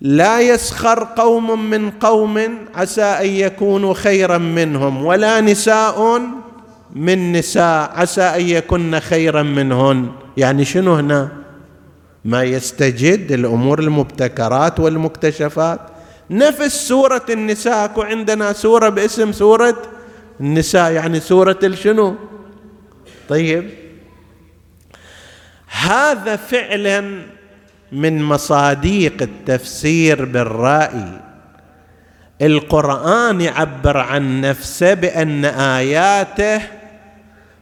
لا 0.00 0.40
يسخر 0.40 1.04
قوم 1.16 1.70
من 1.70 1.90
قوم 1.90 2.38
عسى 2.74 3.02
أن 3.02 3.28
يكونوا 3.28 3.94
خيرا 3.94 4.38
منهم 4.38 5.04
ولا 5.04 5.40
نساء 5.40 6.20
من 6.94 7.32
نساء 7.32 7.90
عسى 7.94 8.22
أن 8.22 8.48
يكن 8.48 9.00
خيرا 9.00 9.42
منهن. 9.42 10.12
يعني 10.36 10.64
شنو 10.64 10.94
هنا؟ 10.94 11.28
ما 12.24 12.42
يستجد 12.42 13.32
الأمور 13.32 13.78
المبتكرات 13.78 14.80
والمكتشفات. 14.80 15.80
نفس 16.30 16.88
سورة 16.88 17.24
النساء 17.30 18.00
عندنا 18.00 18.52
سورة 18.52 18.88
باسم 18.88 19.32
سورة 19.32 19.76
النساء. 20.40 20.92
يعني 20.92 21.20
سورة 21.20 21.58
الشنو؟ 21.62 22.14
طيب. 23.28 23.70
هذا 25.80 26.36
فعلا 26.36 27.22
من 27.92 28.22
مصاديق 28.22 29.22
التفسير 29.22 30.24
بالرأي. 30.24 31.20
القرآن 32.42 33.40
يعبر 33.40 33.96
عن 33.96 34.40
نفسه 34.40 34.94
بأن 34.94 35.44
آياته 35.44 36.75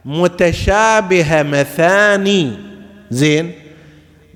متشابهة 0.04 1.42
مثاني. 1.42 2.52
زين. 3.10 3.52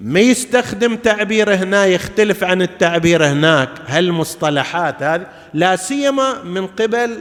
ما 0.00 0.20
يستخدم 0.20 0.96
تعبير 0.96 1.54
هنا 1.54 1.86
يختلف 1.86 2.44
عن 2.44 2.62
التعبير 2.62 3.26
هناك. 3.26 3.68
هالمصطلحات 3.86 5.02
هذه 5.02 5.26
لا 5.54 5.76
سيما 5.76 6.42
من 6.42 6.66
قبل 6.66 7.18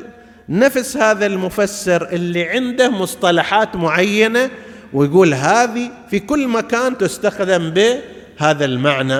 نفس 0.49 0.97
هذا 0.97 1.25
المفسر 1.25 2.10
اللي 2.10 2.49
عنده 2.49 2.89
مصطلحات 2.89 3.75
معينة 3.75 4.49
ويقول 4.93 5.33
هذه 5.33 5.91
في 6.10 6.19
كل 6.19 6.47
مكان 6.47 6.97
تستخدم 6.97 7.69
بهذا 7.69 8.65
المعنى. 8.65 9.19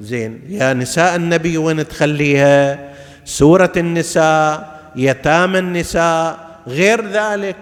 زين. 0.00 0.42
يا 0.48 0.72
نساء 0.72 1.16
النبي 1.16 1.58
وين 1.58 1.88
تخليها؟ 1.88 2.78
سورة 3.24 3.72
النساء 3.76 4.80
يتامى 4.96 5.58
النساء 5.58 6.38
غير 6.68 7.06
ذلك. 7.06 7.56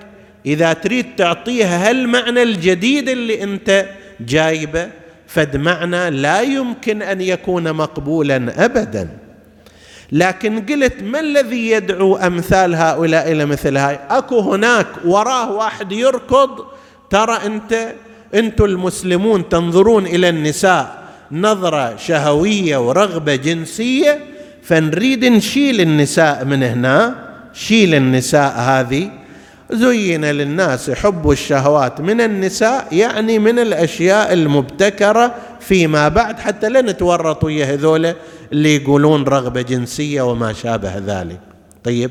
إذا 0.47 0.73
تريد 0.73 1.07
تعطيها 1.17 1.91
هالمعنى 1.91 2.43
الجديد 2.43 3.09
اللي 3.09 3.43
أنت 3.43 3.87
جايبه 4.21 4.89
فد 5.27 5.57
معنى 5.57 6.11
لا 6.11 6.41
يمكن 6.41 7.03
أن 7.03 7.21
يكون 7.21 7.73
مقبولا 7.73 8.65
ابدا. 8.65 9.09
لكن 10.13 10.61
قلت 10.61 11.03
ما 11.03 11.21
الذي 11.21 11.71
يدعو 11.71 12.17
أمثال 12.17 12.75
هؤلاء 12.75 13.33
إلى 13.33 13.47
مثل 13.47 13.77
هاي؟ 13.77 13.99
أكو 14.11 14.41
هناك 14.41 14.87
وراه 15.05 15.53
واحد 15.53 15.93
يركض 15.93 16.65
ترى 17.11 17.39
أنت 17.47 17.93
أنتم 18.35 18.65
المسلمون 18.65 19.49
تنظرون 19.49 20.07
إلى 20.07 20.29
النساء 20.29 21.03
نظرة 21.33 21.97
شهوية 21.97 22.89
ورغبة 22.89 23.35
جنسية 23.35 24.19
فنريد 24.63 25.25
نشيل 25.25 25.81
النساء 25.81 26.45
من 26.45 26.63
هنا 26.63 27.15
شيل 27.53 27.95
النساء 27.95 28.53
هذه 28.59 29.11
زين 29.73 30.25
للناس 30.25 30.91
حب 30.91 31.31
الشهوات 31.31 32.01
من 32.01 32.21
النساء 32.21 32.89
يعني 32.93 33.39
من 33.39 33.59
الأشياء 33.59 34.33
المبتكرة 34.33 35.35
فيما 35.61 36.09
بعد 36.09 36.39
حتى 36.39 36.69
لا 36.69 36.81
نتورط 36.81 37.45
ويا 37.45 37.65
هذول 37.75 38.15
اللي 38.53 38.77
يقولون 38.77 39.25
رغبة 39.25 39.63
جنسية 39.63 40.23
وما 40.23 40.53
شابه 40.53 40.99
ذلك. 40.99 41.41
طيب. 41.85 42.11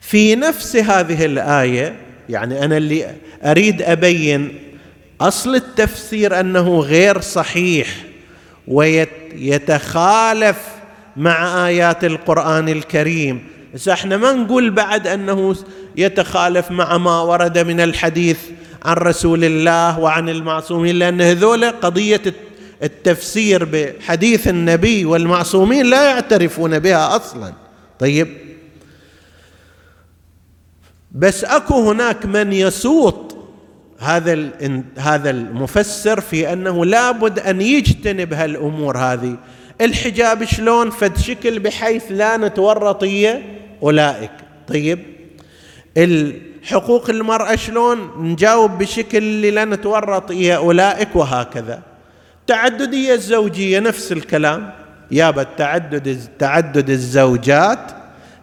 في 0.00 0.36
نفس 0.36 0.76
هذه 0.76 1.24
الآية 1.24 1.96
يعني 2.28 2.64
أنا 2.64 2.76
اللي 2.76 3.06
أريد 3.44 3.82
أبين 3.82 4.58
أصل 5.20 5.54
التفسير 5.54 6.40
أنه 6.40 6.80
غير 6.80 7.20
صحيح 7.20 7.88
ويتخالف 8.68 10.58
مع 11.16 11.66
آيات 11.66 12.04
القرآن 12.04 12.68
الكريم. 12.68 13.44
بس 13.74 13.88
إحنا 13.88 14.16
ما 14.16 14.32
نقول 14.32 14.70
بعد 14.70 15.06
أنه 15.06 15.56
يتخالف 15.96 16.70
مع 16.70 16.98
ما 16.98 17.20
ورد 17.20 17.58
من 17.58 17.80
الحديث 17.80 18.38
عن 18.84 18.96
رسول 18.96 19.44
الله 19.44 19.98
وعن 19.98 20.28
المعصومين 20.28 20.98
لأن 20.98 21.20
هذول 21.20 21.64
قضية 21.64 22.22
التفسير 22.82 23.64
بحديث 23.64 24.48
النبي 24.48 25.04
والمعصومين 25.04 25.86
لا 25.86 26.10
يعترفون 26.10 26.78
بها 26.78 27.16
أصلا. 27.16 27.52
طيب. 27.98 28.28
بس 31.12 31.44
أكو 31.44 31.90
هناك 31.90 32.26
من 32.26 32.52
يسوط 32.52 33.36
هذا 33.98 34.50
هذا 34.98 35.30
المفسر 35.30 36.20
في 36.20 36.52
أنه 36.52 36.84
لابد 36.84 37.38
أن 37.38 37.60
يجتنب 37.60 38.32
هالأمور 38.32 38.98
هذه. 38.98 39.36
الحجاب 39.80 40.44
شلون؟ 40.44 40.90
فد 40.90 41.18
شكل 41.18 41.58
بحيث 41.58 42.04
لا 42.10 42.36
نتورط 42.36 43.04
أولئك. 43.82 44.30
طيب 44.68 44.98
الحقوق 45.96 47.10
المرأة 47.10 47.56
شلون؟ 47.56 48.10
نجاوب 48.18 48.78
بشكل 48.78 49.18
اللي 49.18 49.50
لا 49.50 49.64
نتورط 49.64 50.32
أولئك 50.32 51.16
وهكذا. 51.16 51.82
التعدديه 52.40 53.14
الزوجية 53.14 53.80
نفس 53.80 54.12
الكلام. 54.12 54.72
يابا 55.10 55.42
التعدد 55.42 56.18
تعدد 56.38 56.90
الزوجات 56.90 57.90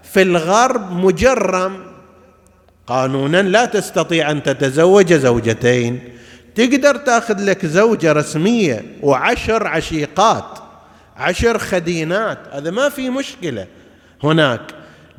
في 0.03 0.21
الغرب 0.21 0.91
مجرم. 0.91 1.83
قانونا 2.87 3.41
لا 3.41 3.65
تستطيع 3.65 4.31
أن 4.31 4.43
تتزوج 4.43 5.13
زوجتين. 5.13 5.99
تقدر 6.55 6.95
تأخذ 6.95 7.43
لك 7.45 7.65
زوجة 7.65 8.11
رسمية 8.11 8.85
وعشر 9.01 9.67
عشيقات 9.67 10.59
عشر 11.17 11.57
خدينات. 11.57 12.39
هذا 12.51 12.71
ما 12.71 12.89
في 12.89 13.09
مشكلة. 13.09 13.67
هناك 14.23 14.61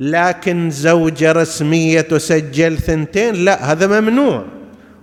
لكن 0.01 0.71
زوجة 0.71 1.33
رسمية 1.33 2.01
تسجل 2.01 2.79
ثنتين 2.79 3.35
لا 3.35 3.73
هذا 3.73 4.01
ممنوع. 4.01 4.45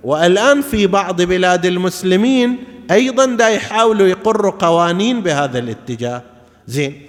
والآن 0.03 0.62
في 0.62 0.88
بعض 0.88 1.21
بلاد 1.21 1.65
المسلمين 1.65 2.57
أيضا 2.91 3.25
دا 3.25 3.47
يحاولوا 3.47 4.07
يقروا 4.07 4.51
قوانين 4.51 5.21
بهذا 5.21 5.60
الاتجاه. 5.60 6.21
زين. 6.67 7.01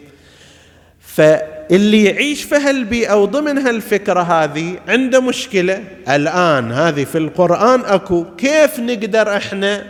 فاللي 1.01 2.05
يعيش 2.05 2.43
في 2.43 2.55
هالبيئة 2.55 3.23
وضمن 3.23 3.59
هالفكرة 3.59 4.21
هذه 4.21 4.79
عنده 4.89 5.21
مشكلة. 5.21 5.85
الآن 6.09 6.73
هذه 6.73 7.05
في 7.05 7.19
القرآن 7.19 7.81
أكو 7.81 8.25
كيف 8.39 8.81
نقدر 8.81 9.37
إحنا 9.37 9.85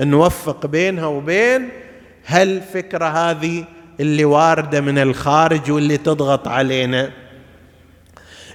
نوفق 0.00 0.66
بينها 0.66 1.06
وبين 1.06 1.68
هالفكرة 2.26 3.06
هذه 3.06 3.64
اللي 4.00 4.24
واردة 4.24 4.80
من 4.80 4.98
الخارج 4.98 5.70
واللي 5.70 5.96
تضغط 5.96 6.48
علينا. 6.48 7.10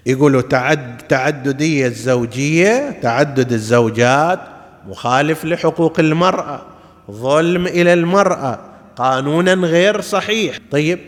يقولوا 0.05 0.41
تعد 0.41 0.97
تعددية 0.97 1.87
الزوجية 1.87 2.99
تعدد 3.01 3.51
الزوجات 3.51 4.39
مخالف 4.87 5.45
لحقوق 5.45 5.99
المرأة 5.99 6.65
ظلم 7.11 7.67
إلى 7.67 7.93
المرأة 7.93 8.59
قانونا 8.95 9.53
غير 9.53 10.01
صحيح. 10.01 10.59
طيب 10.71 10.99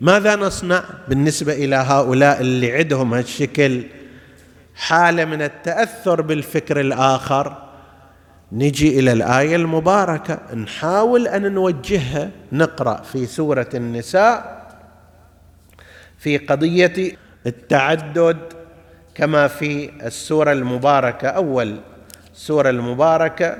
ماذا 0.00 0.36
نصنع 0.36 0.84
بالنسبة 1.08 1.52
إلى 1.52 1.76
هؤلاء 1.76 2.40
اللي 2.40 2.72
عندهم 2.72 3.14
هالشكل؟ 3.14 3.82
حالة 4.74 5.24
من 5.24 5.42
التأثر 5.42 6.22
بالفكر 6.22 6.80
الآخر. 6.80 7.56
نجي 8.52 8.98
إلى 8.98 9.12
الآية 9.12 9.56
المباركة. 9.56 10.54
نحاول 10.54 11.28
أن 11.28 11.52
نوجهها. 11.52 12.30
نقرأ 12.52 13.02
في 13.02 13.26
سورة 13.26 13.68
النساء 13.74 14.60
في 16.18 16.38
قضية 16.38 17.16
التعدد 17.46 18.38
كما 19.14 19.48
في 19.48 19.90
السورة 20.06 20.52
المباركة 20.52 21.28
أول 21.28 21.76
سورة 22.34 22.70
المباركة 22.70 23.56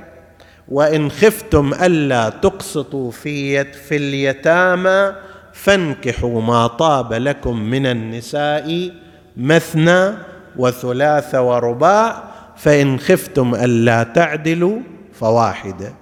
وإن 0.67 1.11
خفتم 1.11 1.73
ألا 1.73 2.29
تقسطوا 2.29 3.11
في 3.11 3.63
في 3.63 3.95
اليتامى 3.97 5.15
فانكحوا 5.53 6.41
ما 6.41 6.67
طاب 6.67 7.13
لكم 7.13 7.59
من 7.61 7.85
النساء 7.85 8.91
مثنى 9.37 10.13
وثلاث 10.57 11.35
ورباع 11.35 12.23
فإن 12.57 12.99
خفتم 12.99 13.55
ألا 13.55 14.03
تعدلوا 14.03 14.79
فواحدة. 15.13 15.93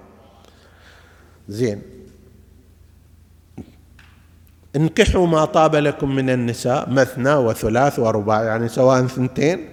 زين. 1.48 1.82
انكحوا 4.76 5.28
ما 5.28 5.46
طاب 5.46 5.76
لكم 5.76 6.16
من 6.16 6.30
النساء 6.30 6.90
مثنى 6.90 7.34
وثلاث 7.34 8.00
ورباع 8.00 8.44
يعني 8.44 8.68
سواء 8.68 9.08
ثنتين 9.08 9.70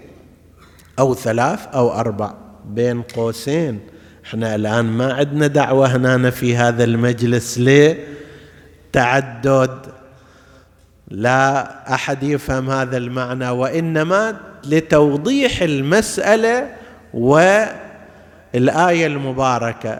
أو 0.99 1.15
ثلاث 1.15 1.67
أو 1.75 1.93
أربع 1.93 2.35
بين 2.67 3.03
قوسين. 3.03 3.81
إحنا 4.25 4.55
الآن 4.55 4.85
ما 4.85 5.15
عندنا 5.15 5.47
دعوة 5.47 5.97
هنا 5.97 6.31
في 6.31 6.57
هذا 6.57 6.85
المجلس 6.85 7.59
لتعدد 8.93 9.79
لا 11.09 11.95
أحد 11.95 12.23
يفهم 12.23 12.71
هذا 12.71 12.97
المعنى 12.97 13.49
وإنما 13.49 14.37
لتوضيح 14.65 15.63
المسألة 15.63 16.71
والآية 17.15 19.07
المباركة. 19.07 19.99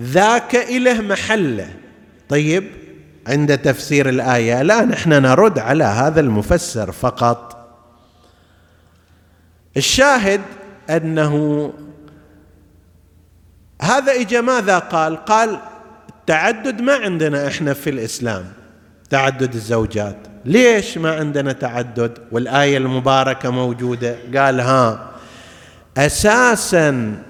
ذاك 0.00 0.56
إله 0.56 1.00
محله. 1.00 1.68
طيب 2.28 2.79
عند 3.30 3.58
تفسير 3.58 4.08
الآية 4.08 4.60
الان 4.60 4.92
إحنا 4.92 5.18
نرد 5.18 5.58
على 5.58 5.84
هذا 5.84 6.20
المفسر 6.20 6.92
فقط. 6.92 7.56
الشاهد 9.76 10.40
أنه 10.90 11.72
هذا 13.82 14.12
اجى 14.12 14.40
ماذا 14.40 14.78
قال؟ 14.78 15.16
قال 15.16 15.58
التعدد 16.08 16.80
ما 16.80 16.94
عندنا 16.94 17.46
إحنا 17.46 17.74
في 17.74 17.90
الإسلام 17.90 18.44
تعدد 19.10 19.54
الزوجات. 19.54 20.16
ليش 20.44 20.98
ما 20.98 21.16
عندنا 21.16 21.52
تعدد؟ 21.52 22.18
والآية 22.32 22.76
المباركة 22.76 23.50
موجودة. 23.50 24.16
قال 24.36 24.60
ها 24.60 25.10
أساسا 25.96 27.22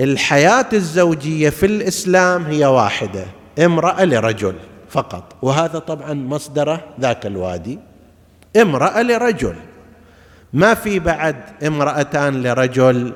الحياة 0.00 0.66
الزوجية 0.72 1.50
في 1.50 1.66
الإسلام 1.66 2.44
هي 2.44 2.66
واحدة 2.66 3.24
امرأة 3.58 4.04
لرجل. 4.04 4.54
فقط. 4.94 5.24
وهذا 5.42 5.78
طبعا 5.78 6.12
مصدره 6.14 6.80
ذاك 7.00 7.26
الوادي. 7.26 7.78
امرأة 8.56 9.02
لرجل. 9.02 9.54
ما 10.52 10.74
في 10.74 10.98
بعد 10.98 11.36
امرأتان 11.66 12.42
لرجل. 12.42 13.12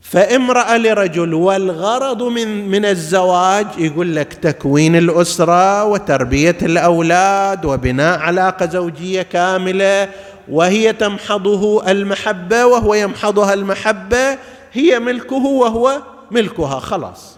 فامرأة 0.00 0.76
لرجل 0.76 1.34
والغرض 1.34 2.22
من 2.22 2.68
من 2.68 2.84
الزواج 2.84 3.66
يقول 3.78 4.16
لك 4.16 4.32
تكوين 4.32 4.96
الأسرة 4.96 5.84
وتربية 5.84 6.56
الأولاد 6.62 7.64
وبناء 7.64 8.18
علاقة 8.18 8.66
زوجية 8.66 9.22
كاملة. 9.22 10.08
وهي 10.48 10.92
تمحضه 10.92 11.90
المحبة 11.90 12.66
وهو 12.66 12.94
يمحضها 12.94 13.54
المحبة. 13.54 14.38
هي 14.72 14.98
ملكه 14.98 15.44
وهو 15.46 16.02
ملكها. 16.30 16.80
خلاص. 16.80 17.37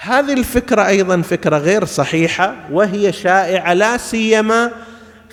هذه 0.00 0.32
الفكرة 0.32 0.86
أيضا 0.86 1.22
فكرة 1.22 1.58
غير 1.58 1.84
صحيحة 1.84 2.54
وهي 2.72 3.12
شائعة 3.12 3.72
لا 3.72 3.96
سيما 3.96 4.70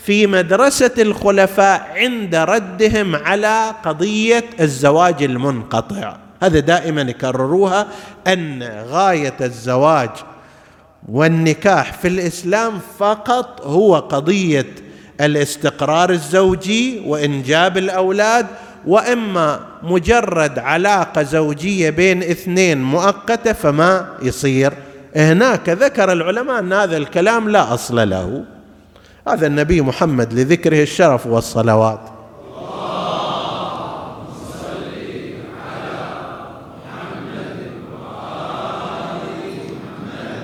في 0.06 0.28
مدرسة 0.28 0.92
الخلفاء 0.98 1.92
عند 1.96 2.36
ردهم 2.36 3.16
على 3.16 3.76
قضية 3.84 4.44
الزواج 4.60 5.24
المنقطع. 5.24 6.18
هذا 6.44 6.60
دائما 6.60 7.02
يكرروها 7.02 7.88
أن 8.28 8.64
غاية 8.90 9.38
الزواج 9.42 10.10
والنكاح 11.10 11.94
في 11.94 12.08
الإسلام 12.08 12.80
فقط 13.00 13.62
هو 13.66 13.96
قضية 13.96 14.68
الاستقرار 15.22 16.10
الزوجي 16.10 17.02
وإنجاب 17.06 17.78
الأولاد 17.78 18.48
وإما 18.88 19.60
مجرد 19.84 20.60
علاقة 20.60 21.24
زوجية 21.24 21.90
بين 21.90 22.24
اثنين 22.24 22.84
مؤقتة 22.84 23.54
فما 23.54 24.08
يصير. 24.22 24.74
هناك 25.16 25.70
ذكر 25.70 26.12
العلماء 26.12 26.60
أن 26.60 26.74
هذا 26.74 26.98
الكلام 26.98 27.50
لا 27.50 27.74
أصل 27.74 28.10
له. 28.10 28.44
هذا 29.28 29.48
النبي 29.48 29.82
محمد 29.82 30.34
لذكره 30.34 30.82
الشرف 30.82 31.28
والصلوات. 31.28 32.00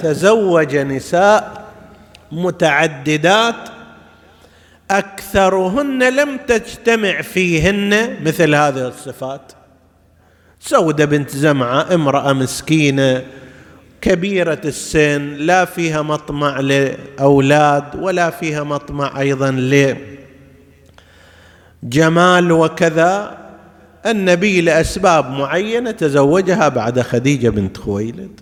تزوج 0.03 0.75
نساء 0.75 1.65
متعددات 2.31 3.55
أكثرهن 4.91 6.15
لم 6.15 6.37
تجتمع 6.47 7.21
فيهن 7.21 8.17
مثل 8.25 8.55
هذه 8.55 8.87
الصفات. 8.87 9.51
سوده 10.59 11.05
بنت 11.05 11.29
زمعة 11.29 11.93
امرأة 11.93 12.33
مسكينة 12.33 13.23
كبيرة 14.01 14.61
السن 14.65 15.33
لا 15.33 15.65
فيها 15.65 16.01
مطمع 16.01 16.59
لأولاد 16.59 17.95
ولا 17.95 18.29
فيها 18.29 18.63
مطمع 18.63 19.19
أيضا 19.19 19.51
لجمال 21.83 22.51
وكذا. 22.51 23.37
النبي 24.05 24.61
لأسباب 24.61 25.29
معينة 25.29 25.91
تزوجها 25.91 26.69
بعد 26.69 27.01
خديجة 27.01 27.49
بنت 27.49 27.77
خويلد. 27.77 28.39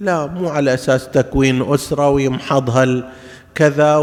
لا 0.00 0.26
مو 0.26 0.48
على 0.48 0.74
أساس 0.74 1.08
تكوين 1.08 1.72
أسرة 1.72 2.08
ويمحضها 2.08 3.12
كذا 3.54 3.96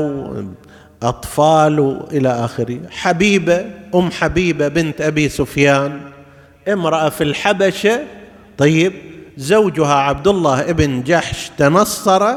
أطفال 1.04 1.80
والى 1.80 2.30
آخره. 2.30 2.80
حبيبة 2.92 3.66
أم 3.96 4.12
حبيبة 4.12 4.68
بنت 4.68 5.02
أبي 5.02 5.30
سفيان. 5.30 6.00
امرأة 6.68 7.10
في 7.10 7.24
الحبشة. 7.24 8.00
طيب 8.58 8.94
زوجها 9.38 9.94
عبد 9.94 10.28
الله 10.28 10.70
ابن 10.70 11.04
جحش 11.04 11.52
تنصر 11.58 12.34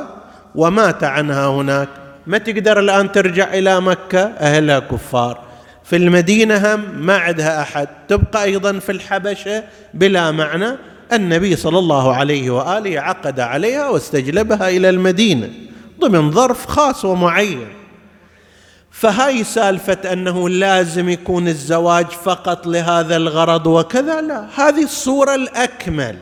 ومات 0.55 1.05
عنها 1.05 1.46
هناك. 1.46 1.88
ما 2.27 2.38
تقدر 2.38 2.79
الآن 2.79 3.12
ترجع 3.12 3.55
إلى 3.55 3.81
مكة؟ 3.81 4.20
أهلها 4.20 4.79
كفار. 4.79 5.38
في 5.85 5.96
المدينة 5.96 6.74
هم 6.74 6.85
ما 7.00 7.16
عندها 7.16 7.62
أحد. 7.62 7.88
تبقى 8.09 8.44
أيضا 8.44 8.79
في 8.79 8.92
الحبشة 8.92 9.64
بلا 9.94 10.31
معنى. 10.31 10.68
النبي 11.12 11.57
صلى 11.57 11.79
الله 11.79 12.14
عليه 12.14 12.50
وآله 12.50 13.00
عقد 13.00 13.40
عليها 13.40 13.88
واستجلبها 13.88 14.68
إلى 14.68 14.88
المدينة. 14.88 15.50
ضمن 16.00 16.31
ظرف 16.31 16.66
خاص 16.66 17.05
ومعين. 17.05 17.66
فهاي 18.94 19.44
سالفة 19.44 20.12
أنه 20.12 20.48
لازم 20.48 21.09
يكون 21.09 21.48
الزواج 21.48 22.07
فقط 22.07 22.66
لهذا 22.66 23.16
الغرض 23.16 23.66
وكذا 23.66 24.20
لا. 24.20 24.46
هذه 24.57 24.83
الصورة 24.83 25.35
الأكمل. 25.35 26.16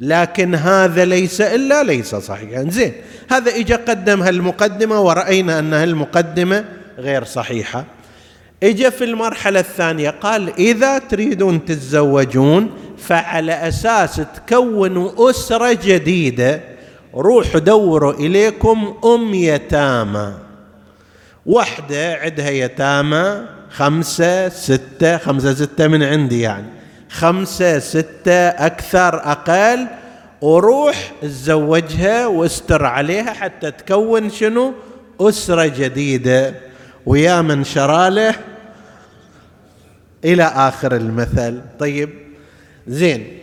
لكن 0.00 0.54
هذا 0.54 1.04
ليس 1.04 1.40
إلا 1.40 1.82
ليس 1.82 2.14
صحيحا. 2.14 2.64
زين 2.68 2.92
هذا 3.30 3.56
اجى 3.56 3.74
قدم 3.74 4.22
هالمقدمه 4.22 5.00
ورأينا 5.00 5.58
ان 5.58 5.74
هالمقدمه 5.74 6.64
غير 6.98 7.24
صحيحة. 7.24 7.84
اجى 8.62 8.90
في 8.90 9.04
المرحلة 9.04 9.60
الثانية 9.60 10.10
قال 10.10 10.54
إذا 10.58 10.98
تريدون 10.98 11.64
تتزوجون 11.64 12.70
فعلى 12.98 13.68
أساس 13.68 14.20
تكونوا 14.34 15.30
أسرة 15.30 15.78
جديدة 15.84 16.60
روحوا 17.14 17.60
دوروا 17.60 18.12
إليكم 18.12 18.94
أم 19.04 19.34
يتامى. 19.34 20.47
وحدة 21.48 22.14
عندها 22.14 22.50
يتامى 22.50 23.46
خمسة 23.70 24.48
ستة 24.48 25.18
خمسة 25.18 25.54
ستة 25.54 25.88
من 25.88 26.02
عندي 26.02 26.40
يعني. 26.40 26.66
خمسة 27.10 27.78
ستة 27.78 28.48
أكثر 28.48 29.14
أقل 29.32 29.86
وروح 30.40 31.12
تزوجها 31.22 32.26
واستر 32.26 32.84
عليها 32.84 33.32
حتى 33.32 33.70
تكون 33.70 34.30
شنو؟ 34.30 34.74
أسرة 35.20 35.66
جديدة. 35.66 36.54
ويا 37.06 37.42
من 37.42 37.64
شراله 37.64 38.34
إلى 40.24 40.44
آخر 40.44 40.96
المثل. 40.96 41.60
طيب 41.78 42.10
زين. 42.86 43.38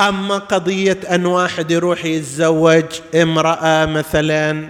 أما 0.00 0.38
قضية 0.38 0.98
أن 1.10 1.26
واحد 1.26 1.70
يروح 1.70 2.04
يتزوج 2.04 2.84
امرأة 3.14 3.86
مثلا 3.86 4.68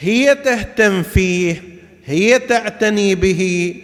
هي 0.00 0.34
تهتم 0.34 1.02
فيه 1.02 1.62
هي 2.04 2.38
تعتني 2.38 3.14
به. 3.14 3.74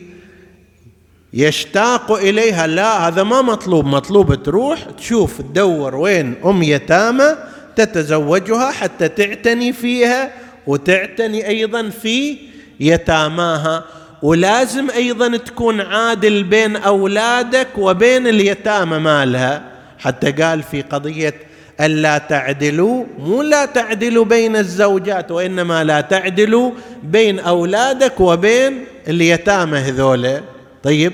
يشتاق 1.32 2.12
إليها 2.12 2.66
لا 2.66 3.08
هذا 3.08 3.22
ما 3.22 3.42
مطلوب. 3.42 3.86
مطلوب 3.86 4.42
تروح 4.42 4.82
تشوف 4.98 5.42
تدور 5.42 5.94
وين 5.94 6.34
أم 6.44 6.62
يتامى 6.62 7.36
تتزوجها 7.76 8.70
حتى 8.70 9.08
تعتني 9.08 9.72
فيها 9.72 10.32
وتعتني 10.66 11.48
أيضا 11.48 11.88
في 11.88 12.36
يتاماها. 12.80 13.84
ولازم 14.22 14.90
أيضا 14.90 15.36
تكون 15.36 15.80
عادل 15.80 16.44
بين 16.44 16.76
أولادك 16.76 17.68
وبين 17.78 18.26
اليتامى 18.26 18.98
مالها. 18.98 19.62
حتى 19.98 20.32
قال 20.32 20.62
في 20.62 20.82
قضية 20.82 21.34
ألا 21.80 22.18
تعدلوا 22.18 23.04
مو 23.18 23.42
لا 23.42 23.64
تعدلوا 23.64 24.24
بين 24.24 24.56
الزوجات 24.56 25.30
وإنما 25.30 25.84
لا 25.84 26.00
تعدلوا 26.00 26.70
بين 27.02 27.38
أولادك 27.38 28.20
وبين 28.20 28.84
اليتامى 29.08 29.78
هذولا 29.78 30.40
طيب 30.82 31.12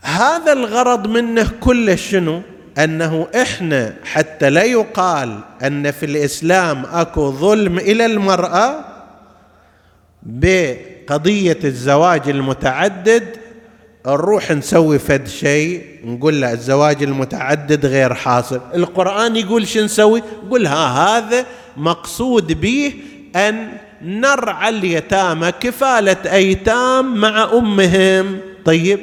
هذا 0.00 0.52
الغرض 0.52 1.06
منه 1.06 1.50
كله 1.60 1.96
شنو؟ 1.96 2.42
أنه 2.78 3.26
إحنا 3.42 3.94
حتى 4.04 4.50
لا 4.50 4.62
يقال 4.62 5.40
أن 5.62 5.90
في 5.90 6.06
الإسلام 6.06 6.86
أكو 6.92 7.30
ظلم 7.30 7.78
إلى 7.78 8.06
المرأة 8.06 8.84
بقضية 10.22 11.58
الزواج 11.64 12.28
المتعدد 12.28 13.36
نروح 14.06 14.50
نسوي 14.50 14.98
فد 14.98 15.28
شيء 15.28 15.84
نقول 16.04 16.40
له 16.40 16.52
الزواج 16.52 17.02
المتعدد 17.02 17.86
غير 17.86 18.14
حاصل. 18.14 18.60
القرآن 18.74 19.36
يقول 19.36 19.68
شو 19.68 19.84
نسوي؟ 19.84 20.22
يقول 20.46 20.66
ها 20.66 21.18
هذا 21.18 21.46
مقصود 21.76 22.60
به 22.60 22.94
أن 23.36 23.68
نرعى 24.02 24.68
اليتامى 24.68 25.52
كفالة 25.52 26.32
أيتام 26.32 27.14
مع 27.20 27.52
أمهم. 27.52 28.38
طيب 28.64 29.00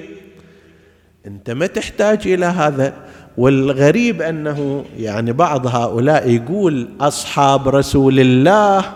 أنت 1.27 1.49
ما 1.49 1.67
تحتاج 1.67 2.27
إلى 2.27 2.45
هذا. 2.45 2.93
والغريب 3.37 4.21
أنه 4.21 4.85
يعني 4.97 5.31
بعض 5.31 5.67
هؤلاء 5.67 6.29
يقول 6.29 6.89
أصحاب 7.01 7.67
رسول 7.67 8.19
الله 8.19 8.93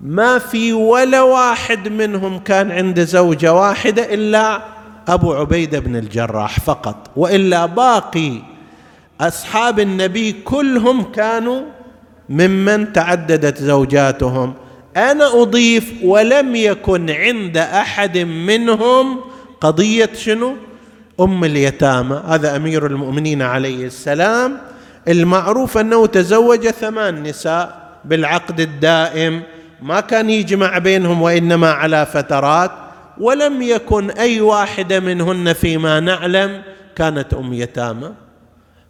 ما 0.00 0.38
في 0.38 0.72
ولا 0.72 1.22
واحد 1.22 1.88
منهم 1.88 2.38
كان 2.38 2.70
عنده 2.70 3.04
زوجة 3.04 3.52
واحدة 3.52 4.14
إلا 4.14 4.77
أبو 5.08 5.34
عبيده 5.34 5.78
بن 5.78 5.96
الجراح 5.96 6.60
فقط 6.60 7.10
وإلا 7.16 7.66
باقي 7.66 8.32
أصحاب 9.20 9.80
النبي 9.80 10.32
كلهم 10.32 11.02
كانوا 11.02 11.62
ممن 12.28 12.92
تعددت 12.92 13.58
زوجاتهم. 13.58 14.54
أنا 14.96 15.42
أضيف 15.42 15.92
ولم 16.02 16.56
يكن 16.56 17.10
عند 17.10 17.56
أحد 17.56 18.18
منهم 18.18 19.20
قضية 19.60 20.10
شنو؟ 20.14 20.56
أم 21.20 21.44
اليتامى 21.44 22.22
هذا 22.28 22.56
أمير 22.56 22.86
المؤمنين 22.86 23.42
عليه 23.42 23.86
السلام. 23.86 24.58
المعروف 25.08 25.78
أنه 25.78 26.06
تزوج 26.06 26.68
ثمان 26.68 27.22
نساء 27.22 27.98
بالعقد 28.04 28.60
الدائم 28.60 29.42
ما 29.82 30.00
كان 30.00 30.30
يجمع 30.30 30.78
بينهم 30.78 31.22
وإنما 31.22 31.70
على 31.70 32.06
فترات. 32.06 32.70
ولم 33.20 33.62
يكن 33.62 34.10
أي 34.10 34.40
واحدة 34.40 35.00
منهن 35.00 35.52
فيما 35.52 36.00
نعلم 36.00 36.62
كانت 36.96 37.34
أم 37.34 37.52
يتامى. 37.52 38.12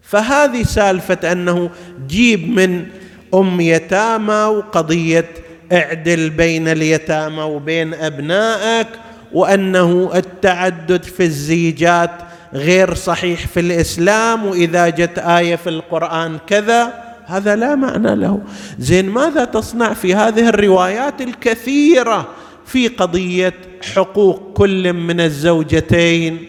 فهذه 0.03 0.62
سالفة 0.62 1.33
أنه 1.33 1.70
جيب 2.07 2.49
من 2.49 2.87
أم 3.35 3.61
يتامى 3.61 4.35
وقضية 4.35 5.26
اعدل 5.72 6.31
بين 6.31 6.68
اليتامى 6.68 7.43
وبين 7.43 7.95
أبنائك 7.95 8.87
وأنه 9.33 10.11
التعدد 10.14 11.03
في 11.03 11.22
الزيجات 11.22 12.11
غير 12.55 12.95
صحيح 12.95 13.47
في 13.47 13.61
الإسلام 13.61 14.47
وإذا 14.47 14.89
جت 14.89 15.18
آية 15.18 15.57
في 15.57 15.68
القرآن 15.68 16.39
كذا 16.47 16.93
هذا 17.26 17.57
لا 17.57 17.74
معنى 17.74 18.14
له. 18.14 18.41
زين 18.79 19.11
ماذا 19.11 19.45
تصنع 19.45 19.93
في 19.93 20.14
هذه 20.14 20.49
الروايات 20.49 21.20
الكثيرة 21.20 22.29
في 22.69 22.89
قضية 22.89 23.55
حقوق 23.95 24.53
كل 24.55 24.93
من 24.93 25.21
الزوجتين. 25.21 26.49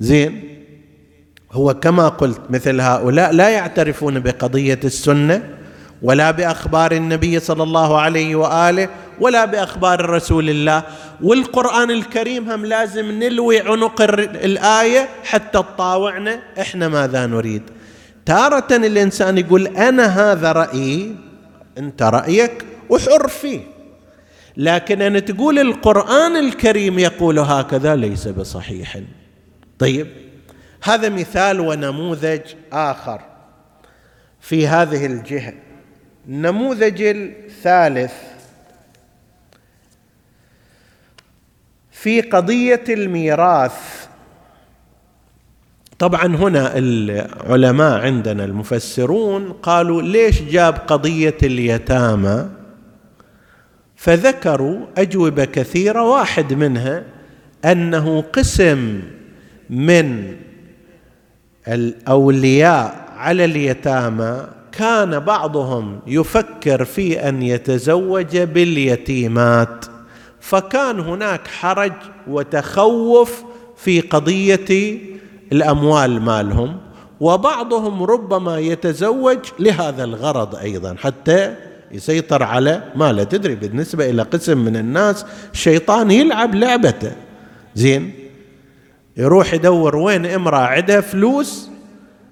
زين؟ 0.00 0.42
هو 1.52 1.74
كما 1.74 2.08
قلت 2.08 2.40
مثل 2.50 2.80
هؤلاء 2.80 3.32
لا 3.32 3.48
يعترفون 3.48 4.20
بقضية 4.20 4.80
السنة 4.84 5.48
ولا 6.02 6.30
بأخبار 6.30 6.92
النبي 6.92 7.40
صلى 7.40 7.62
الله 7.62 8.00
عليه 8.00 8.36
وآله 8.36 8.88
ولا 9.20 9.44
بأخبار 9.44 10.10
رسول 10.10 10.50
الله. 10.50 10.82
والقرآن 11.22 11.90
الكريم 11.90 12.50
هم 12.50 12.66
لازم 12.66 13.12
نلوي 13.12 13.60
عنق 13.60 14.02
الآية 14.02 15.08
حتى 15.24 15.58
تطاوعنا. 15.58 16.40
إحنا 16.60 16.88
ماذا 16.88 17.26
نريد؟ 17.26 17.62
تارة 18.26 18.76
الإنسان 18.76 19.38
يقول 19.38 19.66
أنا 19.66 20.06
هذا 20.06 20.52
رأيي 20.52 21.16
أنت 21.78 22.02
رأيك 22.02 22.64
وحر 22.90 23.28
فيه. 23.28 23.71
لكن 24.56 25.02
أن 25.02 25.24
تقول 25.24 25.58
القرآن 25.58 26.36
الكريم 26.36 26.98
يقول 26.98 27.38
هكذا 27.38 27.96
ليس 27.96 28.28
بصحيح. 28.28 29.00
طيب 29.78 30.06
هذا 30.82 31.08
مثال 31.08 31.60
ونموذج 31.60 32.40
آخر 32.72 33.20
في 34.40 34.66
هذه 34.66 35.06
الجهة. 35.06 35.54
النموذج 36.28 37.02
الثالث 37.02 38.12
في 41.90 42.20
قضية 42.20 42.84
الميراث. 42.88 44.06
طبعا 45.98 46.26
هنا 46.26 46.78
العلماء 46.78 48.00
عندنا 48.00 48.44
المفسرون 48.44 49.52
قالوا 49.52 50.02
ليش 50.02 50.42
جاب 50.42 50.74
قضية 50.74 51.36
اليتامى؟ 51.42 52.61
فذكروا 54.02 54.86
أجوبة 54.98 55.44
كثيرة. 55.44 56.10
واحد 56.10 56.52
منها 56.52 57.04
أنه 57.64 58.20
قسم 58.32 59.02
من 59.70 60.36
الأولياء 61.68 63.08
على 63.16 63.44
اليتامى 63.44 64.46
كان 64.72 65.18
بعضهم 65.18 66.00
يفكر 66.06 66.84
في 66.84 67.28
أن 67.28 67.42
يتزوج 67.42 68.38
باليتيمات 68.38 69.84
فكان 70.40 71.00
هناك 71.00 71.46
حرج 71.46 71.92
وتخوف 72.28 73.42
في 73.76 74.00
قضية 74.00 74.98
الأموال 75.52 76.22
مالهم 76.22 76.76
وبعضهم 77.20 78.02
ربما 78.02 78.58
يتزوج 78.58 79.38
لهذا 79.58 80.04
الغرض 80.04 80.54
أيضا 80.56 80.94
حتى 80.98 81.71
يسيطر 81.92 82.42
على 82.42 82.82
ماله 82.96 83.24
تدري. 83.24 83.54
بالنسبة 83.54 84.10
إلى 84.10 84.22
قسم 84.22 84.58
من 84.58 84.76
الناس 84.76 85.26
الشيطان 85.52 86.10
يلعب 86.10 86.54
لعبته. 86.54 87.12
زين؟ 87.74 88.12
يروح 89.16 89.54
يدور 89.54 89.96
وين 89.96 90.26
امرأة 90.26 90.66
عندها 90.66 91.00
فلوس 91.00 91.68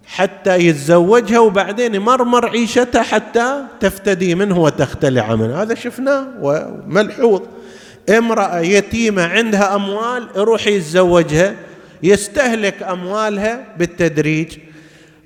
حتى 0.06 0.56
يتزوجها 0.56 1.38
وبعدين 1.38 1.94
يمرمر 1.94 2.48
عيشتها 2.48 3.02
حتى 3.02 3.64
تفتدي 3.80 4.34
منه 4.34 4.58
وتختلع 4.58 5.34
منه. 5.34 5.62
هذا 5.62 5.74
شفناه 5.74 6.26
وملحوظ. 6.42 7.40
امرأة 8.08 8.60
يتيمة 8.60 9.22
عندها 9.22 9.74
أموال 9.74 10.28
يروح 10.36 10.66
يتزوجها 10.66 11.54
يستهلك 12.02 12.82
أموالها 12.82 13.66
بالتدريج. 13.78 14.58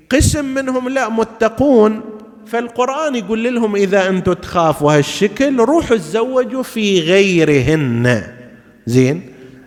قسم 0.09 0.45
منهم 0.45 0.89
لا 0.89 1.09
متقون. 1.09 2.01
فالقرآن 2.47 3.15
يقول 3.15 3.55
لهم 3.55 3.75
إذا 3.75 4.09
أنتم 4.09 4.33
تخافوا 4.33 4.97
هالشكل 4.97 5.59
روحوا 5.59 5.97
تزوجوا 5.97 6.63
في 6.63 7.01
غيرهن. 7.01 8.23
زين؟ 8.85 9.21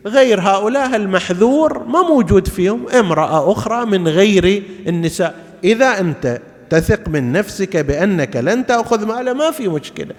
غير 0.06 0.40
هؤلاء 0.40 0.96
المحذور 0.96 1.84
ما 1.84 2.02
موجود 2.02 2.48
فيهم 2.48 2.88
امرأة 2.88 3.52
أخرى 3.52 3.86
من 3.86 4.08
غير 4.08 4.62
النساء. 4.86 5.34
إذا 5.64 6.00
أنت 6.00 6.40
تثق 6.70 7.08
من 7.08 7.32
نفسك 7.32 7.76
بأنك 7.76 8.36
لن 8.36 8.66
تأخذ 8.66 9.06
ماله 9.06 9.32
ما 9.32 9.50
في 9.50 9.68
مشكلة. 9.68 10.14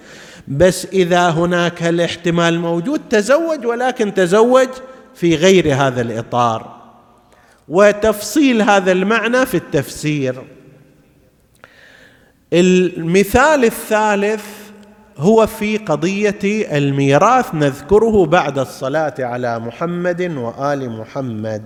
بس 0.48 0.86
إذا 0.92 1.28
هناك 1.28 1.82
الاحتمال 1.82 2.60
موجود 2.60 3.00
تزوج 3.10 3.66
ولكن 3.66 4.14
تزوج 4.14 4.68
في 5.14 5.34
غير 5.36 5.74
هذا 5.74 6.00
الإطار. 6.00 6.80
وتفصيل 7.68 8.62
هذا 8.62 8.92
المعنى 8.92 9.46
في 9.46 9.56
التفسير. 9.56 10.42
المثال 12.52 13.64
الثالث 13.64 14.44
هو 15.18 15.46
في 15.46 15.76
قضية 15.76 16.38
الميراث 16.78 17.54
نذكره 17.54 18.26
بعد 18.26 18.58
الصلاة 18.58 19.14
على 19.18 19.58
محمد 19.58 20.36
وآل 20.36 20.90
محمد. 20.90 21.64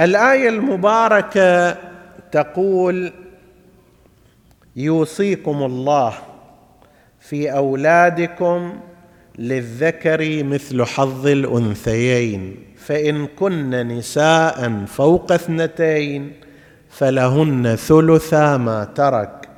الآية 0.00 0.48
المباركة 0.48 1.76
تقول 2.32 3.12
يوصيكم 4.76 5.62
الله 5.62 6.14
في 7.20 7.52
أولادكم 7.52 8.80
للذكر 9.40 10.44
مثل 10.44 10.84
حظ 10.84 11.26
الأنثيين 11.26 12.56
فإن 12.76 13.26
كن 13.26 13.70
نساء 13.88 14.84
فوق 14.86 15.32
اثنتين 15.32 16.32
فلهن 16.90 17.76
ثلثا 17.76 18.56
ما 18.56 18.84
ترك. 18.84 19.48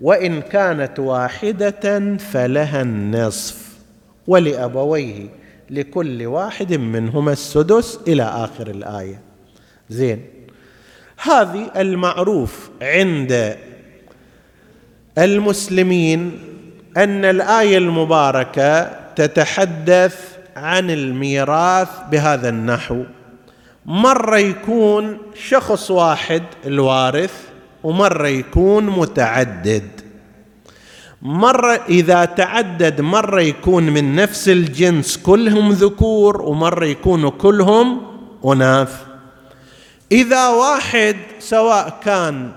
وإن 0.00 0.40
كانت 0.40 0.98
واحدة 0.98 2.16
فلها 2.16 2.82
النصف. 2.82 3.68
ولأبويه 4.26 5.26
لكل 5.70 6.26
واحد 6.26 6.74
منهما 6.74 7.32
السدس 7.32 7.98
إلى 8.08 8.22
آخر 8.22 8.66
الآية. 8.66 9.20
زين. 9.90 10.22
هذه 11.22 11.70
المعروف 11.76 12.70
عند 12.82 13.56
المسلمين 15.18 16.47
أن 16.98 17.24
الآية 17.24 17.78
المباركة 17.78 18.90
تتحدث 19.16 20.36
عن 20.56 20.90
الميراث 20.90 21.88
بهذا 22.10 22.48
النحو. 22.48 23.02
مره 23.86 24.36
يكون 24.36 25.18
شخص 25.48 25.90
واحد 25.90 26.42
الوارث 26.66 27.34
ومره 27.84 28.26
يكون 28.26 28.86
متعدد. 28.86 29.88
مره 31.22 31.80
إذا 31.88 32.24
تعدد 32.24 33.00
مره 33.00 33.40
يكون 33.40 33.82
من 33.82 34.16
نفس 34.16 34.48
الجنس 34.48 35.16
كلهم 35.16 35.72
ذكور 35.72 36.42
ومره 36.42 36.84
يكونوا 36.84 37.30
كلهم 37.30 38.02
أناث. 38.44 38.92
إذا 40.12 40.48
واحد 40.48 41.16
سواء 41.38 41.98
كان 42.04 42.52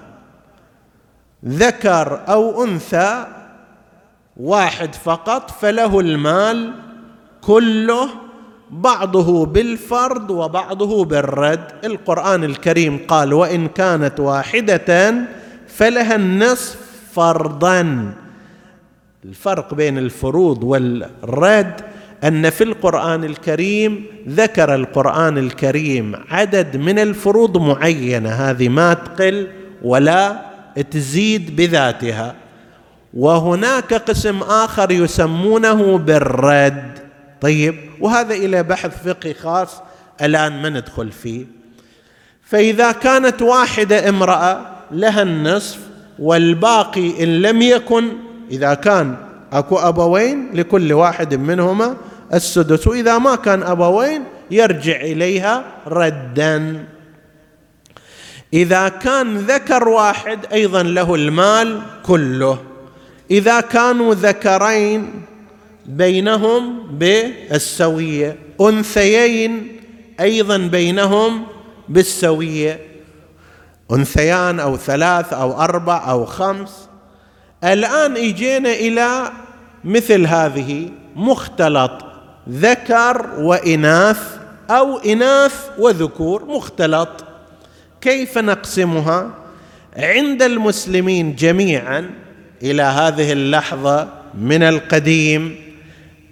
ذكر 1.46 2.22
أو 2.30 2.64
أنثى 2.64 3.41
واحد 4.38 4.96
فقط 4.96 5.52
فله 5.52 6.00
المال 6.00 6.74
كله 7.42 8.10
بعضه 8.72 9.46
بالفرض 9.46 10.30
وبعضه 10.30 11.06
بالرد. 11.06 11.72
القرآن 11.84 12.44
الكريم 12.44 13.00
قال 13.08 13.34
وإن 13.34 13.68
كانت 13.68 14.20
واحدة 14.20 15.14
فلها 15.68 16.16
النصف 16.16 16.78
فرضا. 17.14 18.14
الفرق 19.26 19.74
بين 19.74 19.98
الفروض 19.98 20.64
والرد 20.64 21.82
أن 22.24 22.50
في 22.50 22.64
القرآن 22.64 23.24
الكريم 23.24 24.06
ذكر 24.28 24.76
القرآن 24.76 25.38
الكريم 25.38 26.16
عدد 26.30 26.78
من 26.78 27.00
الفروض 27.00 27.58
معينة 27.58 28.30
هذه 28.30 28.70
ما 28.70 28.94
تقل 28.94 29.48
ولا 29.84 30.42
تزيد 30.92 31.56
بذاتها. 31.56 32.36
وهناك 33.14 33.94
قسم 33.94 34.42
آخر 34.42 34.92
يسمونه 34.92 35.98
بالرد 35.98 37.00
طيب 37.42 37.76
وهذا 38.00 38.34
إلى 38.34 38.64
بحث 38.64 39.08
فقهي 39.08 39.34
خاص 39.34 39.82
الآن 40.22 40.62
ما 40.62 40.70
ندخل 40.70 41.12
فيه. 41.12 41.46
فإذا 42.44 42.92
كانت 42.92 43.42
واحدة 43.42 44.10
امرأة 44.10 44.62
لها 44.92 45.22
النصف 45.22 45.80
والباقي 46.20 47.24
إن 47.24 47.42
لم 47.42 47.62
يكن 47.62 48.08
إذا 48.52 48.74
كان 48.74 49.16
أكو 49.54 49.78
أبوين 49.78 50.50
لكل 50.54 50.94
واحد 50.94 51.36
منهما 51.36 51.98
السدس 52.34 52.88
وإذا 52.88 53.18
ما 53.18 53.36
كان 53.36 53.64
أبوين 53.64 54.24
يرجع 54.52 54.96
إليها 54.96 55.64
ردا. 55.88 56.86
إذا 58.54 58.90
كان 58.90 59.38
ذكر 59.38 59.88
واحد 59.88 60.40
أيضا 60.54 60.84
له 60.84 61.16
المال 61.16 61.82
كله. 62.04 62.71
إذا 63.32 63.62
كانوا 63.62 64.14
ذكرين 64.14 65.12
بينهم 65.86 66.88
بالسوية 66.98 68.38
أنثيين 68.62 69.80
أيضا 70.20 70.58
بينهم 70.58 71.44
بالسوية. 71.90 72.80
أنثيان 73.92 74.60
أو 74.60 74.78
ثلاث 74.78 75.34
أو 75.34 75.62
أربع 75.62 76.12
أو 76.12 76.26
خمس. 76.26 76.88
الآن 77.64 78.18
اجينا 78.18 78.74
إلى 78.74 79.32
مثل 79.84 80.26
هذه 80.26 80.90
مختلط 81.16 81.92
ذكر 82.50 83.30
وإناث 83.38 84.22
أو 84.70 84.98
إناث 84.98 85.70
وذكور 85.78 86.46
مختلط. 86.46 87.26
كيف 88.02 88.38
نقسمها؟ 88.38 89.32
عند 89.98 90.44
المسلمين 90.44 91.36
جميعا 91.36 92.21
إلى 92.64 92.82
هذه 92.82 93.32
اللحظة 93.32 94.10
من 94.34 94.64
القديم 94.64 95.56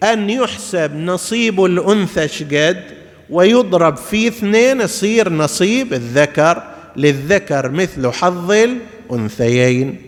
أن 0.04 0.30
يحسب 0.30 0.96
نصيب 0.96 1.66
الأنثى 1.66 2.28
شقد 2.28 2.84
ويضرب 3.30 3.98
في 3.98 4.28
اثنين 4.28 4.82
يصير 4.82 5.34
نصيب 5.34 5.94
الذكر 5.94 6.64
للذكر 6.96 7.70
مثل 7.70 8.12
حظ 8.12 8.52
الأنثيين. 8.52 10.02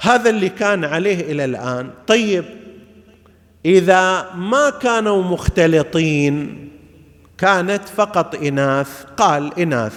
هذا 0.00 0.30
اللي 0.30 0.48
كان 0.48 0.84
عليه 0.84 1.20
إلى 1.32 1.44
الآن. 1.44 1.90
طيب 2.06 2.44
إذا 3.64 4.30
ما 4.34 4.70
كانوا 4.70 5.22
مختلطين 5.22 6.68
كانت 7.38 7.82
فقط 7.96 8.34
إناث. 8.34 9.04
قال 9.16 9.58
إناث. 9.58 9.94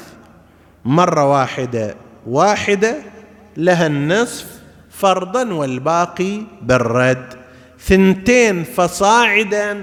مرة 0.85 1.31
واحدة 1.31 1.95
واحدة 2.27 2.95
لها 3.61 3.87
النصف 3.87 4.45
فرضا 4.89 5.53
والباقي 5.53 6.41
بالرد. 6.61 7.33
ثنتين 7.79 8.63
فصاعدا 8.63 9.81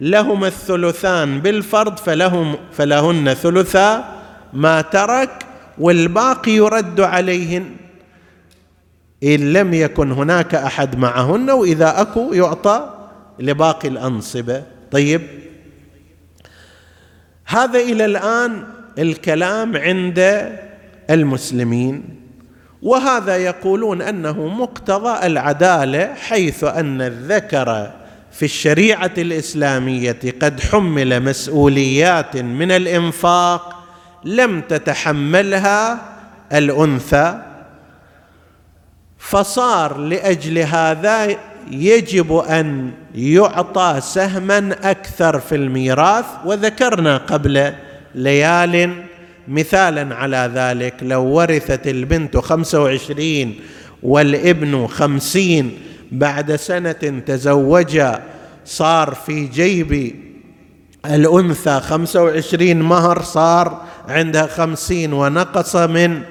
لهما 0.00 0.46
الثلثان 0.46 1.40
بالفرض 1.40 1.96
فلهم 1.96 2.56
فلهن 2.72 3.34
ثلثا 3.34 4.04
ما 4.52 4.80
ترك 4.80 5.46
والباقي 5.78 6.52
يرد 6.52 7.00
عليهن. 7.00 7.76
إن 9.22 9.52
لم 9.52 9.74
يكن 9.74 10.12
هناك 10.12 10.54
أحد 10.54 10.98
معهن 10.98 11.50
وإذا 11.50 12.00
أكو 12.00 12.32
يعطى 12.32 13.08
لباقي 13.38 13.88
الأنصبة. 13.88 14.62
طيب. 14.90 15.22
هذا 17.44 17.78
إلى 17.78 18.04
الآن 18.04 18.64
الكلام 18.98 19.76
عند 19.76 20.48
المسلمين. 21.10 22.21
وهذا 22.82 23.36
يقولون 23.36 24.02
أنه 24.02 24.46
مقتضى 24.46 25.26
العدالة 25.26 26.14
حيث 26.14 26.64
أن 26.64 27.02
الذكر 27.02 27.90
في 28.32 28.44
الشريعة 28.44 29.10
الإسلامية 29.18 30.18
قد 30.42 30.60
حمل 30.60 31.22
مسؤوليات 31.22 32.36
من 32.36 32.70
الإنفاق 32.70 33.84
لم 34.24 34.60
تتحملها 34.60 35.98
الأنثى 36.52 37.42
فصار 39.18 39.96
لأجل 39.98 40.58
هذا 40.58 41.36
يجب 41.70 42.36
أن 42.36 42.90
يعطى 43.14 43.96
سهما 44.00 44.76
أكثر 44.82 45.40
في 45.40 45.54
الميراث 45.54 46.24
وذكرنا 46.44 47.16
قبل 47.16 47.72
ليال 48.14 49.04
مثالا 49.48 50.14
على 50.14 50.50
ذلك 50.54 50.94
لو 51.02 51.22
ورثت 51.22 51.86
البنت 51.86 52.36
خمسة 52.36 52.82
وعشرين 52.82 53.60
والابن 54.02 54.86
خمسين 54.86 55.78
بعد 56.12 56.56
سنة 56.56 57.22
تزوجا 57.26 58.22
صار 58.64 59.14
في 59.26 59.44
جيب 59.46 60.14
الأنثى 61.06 61.80
خمسة 61.80 62.22
وعشرين 62.22 62.82
مهر 62.82 63.22
صار 63.22 63.82
عندها 64.08 64.46
خمسين 64.46 65.12
ونقص 65.12 65.76
من 65.76 66.22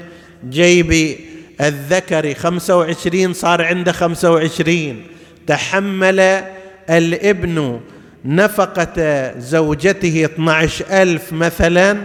جيب 0.49 1.15
الذكر 1.61 2.33
خمسة 2.33 2.77
وعشرين 2.77 3.33
صار 3.33 3.61
عنده 3.61 3.91
خمسة 3.91 4.31
وعشرين. 4.31 5.03
تحمل 5.47 6.43
الابن 6.89 7.79
نفقة 8.25 9.31
زوجته 9.39 10.25
12 10.25 10.85
ألف 10.91 11.33
مثلا 11.33 11.97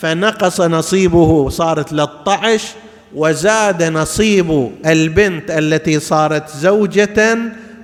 فنقص 0.00 0.60
نصيبه 0.60 1.48
صار 1.48 1.82
13 1.82 2.68
وزاد 3.14 3.82
نصيب 3.82 4.70
البنت 4.86 5.50
التي 5.50 6.00
صارت 6.00 6.48
زوجة 6.50 7.38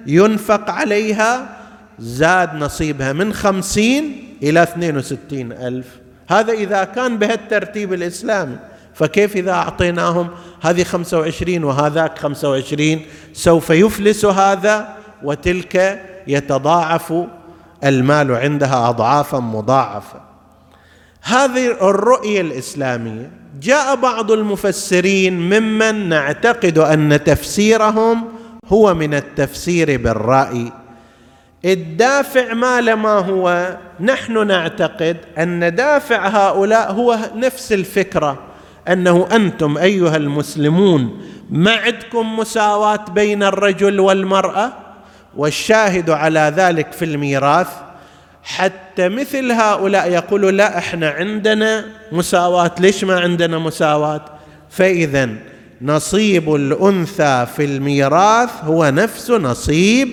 ينفق 0.07 0.71
عليها 0.71 1.57
زاد 1.99 2.55
نصيبها 2.55 3.13
من 3.13 3.33
خمسين 3.33 4.35
إلى 4.43 4.63
اثنين 4.63 4.97
وستين 4.97 5.53
ألف. 5.53 5.87
هذا 6.29 6.53
إذا 6.53 6.85
كان 6.85 7.19
بهالترتيب 7.19 7.93
الإسلامي 7.93 8.57
فكيف 8.95 9.37
إذا 9.37 9.53
أعطيناهم 9.53 10.29
هذه 10.63 10.85
خمسة 10.85 11.19
وعشرين 11.19 11.65
وهذاك 11.65 12.19
خمسة 12.19 12.51
وعشرين؟ 12.51 13.07
سوف 13.33 13.71
يفلس 13.71 14.25
هذا 14.25 14.89
وتلك 15.23 16.03
يتضاعف 16.27 17.15
المال 17.85 18.33
عندها 18.33 18.89
أضعافا 18.89 19.39
مضاعفة. 19.39 20.32
هذه 21.23 21.67
الرؤية 21.91 22.41
الإسلامية. 22.41 23.31
جاء 23.61 23.97
بعض 23.97 24.33
المفسرين 24.33 25.41
ممن 25.41 26.09
نعتقد 26.09 26.79
أن 26.79 27.25
تفسيرهم 27.25 28.25
هو 28.69 28.95
من 28.95 29.15
التفسير 29.15 29.97
بالرأي. 29.97 30.73
الدافع 31.65 32.55
ما 32.55 32.81
لما 32.81 33.19
هو؟ 33.19 33.77
نحن 34.01 34.47
نعتقد 34.47 35.17
أن 35.39 35.75
دافع 35.75 36.29
هؤلاء 36.29 36.93
هو 36.93 37.19
نفس 37.35 37.73
الفكرة 37.73 38.39
أنه 38.89 39.29
أنتم 39.33 39.79
أيها 39.79 40.17
المسلمون 40.17 41.23
ما 41.51 41.77
عندكم 41.77 42.37
مساواة 42.39 43.05
بين 43.15 43.43
الرجل 43.43 44.01
والمرأة؟ 44.01 44.73
والشاهد 45.37 46.11
على 46.11 46.53
ذلك 46.57 46.93
في 46.93 47.05
الميراث 47.05 47.69
حتى 48.43 49.09
مثل 49.09 49.53
هؤلاء 49.53 50.11
يقولوا 50.11 50.51
لا 50.51 50.79
إحنا 50.79 51.11
عندنا 51.11 51.85
مساواة. 52.13 52.71
ليش 52.81 53.05
ما 53.05 53.21
عندنا 53.21 53.59
مساواة؟ 53.59 54.25
فإذا 54.71 55.29
نصيب 55.83 56.55
الأنثى 56.55 57.47
في 57.57 57.65
الميراث 57.65 58.51
هو 58.65 58.91
نفس 58.91 59.31
نصيب 59.31 60.09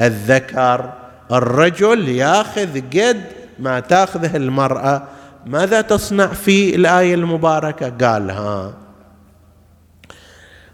الذكر. 0.00 0.92
الرجل 1.32 2.08
ياخذ 2.08 2.80
قد 2.80 3.22
ما 3.58 3.80
تاخذه 3.80 4.36
المرأة. 4.36 5.02
ماذا 5.46 5.80
تصنع 5.80 6.26
في 6.26 6.74
الآية 6.74 7.14
المباركة؟ 7.14 7.88
قال 8.06 8.30
ها 8.30 8.74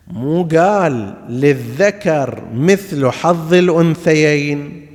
مو 0.08 0.42
قال 0.42 1.14
للذكر 1.28 2.42
مثل 2.54 3.10
حظ 3.10 3.54
الأنثيين. 3.54 4.86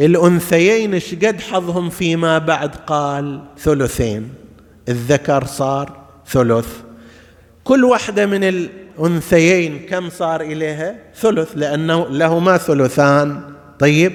الأنثيين 0.00 0.94
إيش 0.94 1.14
قد 1.14 1.40
حظهم 1.40 1.90
فيما 1.90 2.38
بعد؟ 2.38 2.76
قال 2.86 3.40
ثلثين. 3.58 4.28
الذكر 4.88 5.44
صار 5.44 5.96
ثلث. 6.26 6.68
كل 7.64 7.84
واحدة 7.84 8.26
من 8.26 8.44
الأنثيين 8.44 9.86
كم 9.86 10.10
صار 10.10 10.40
إليها؟ 10.40 10.96
ثلث 11.16 11.52
لأنه 11.56 12.06
لهما 12.10 12.56
ثلثان. 12.56 13.40
طيب 13.78 14.12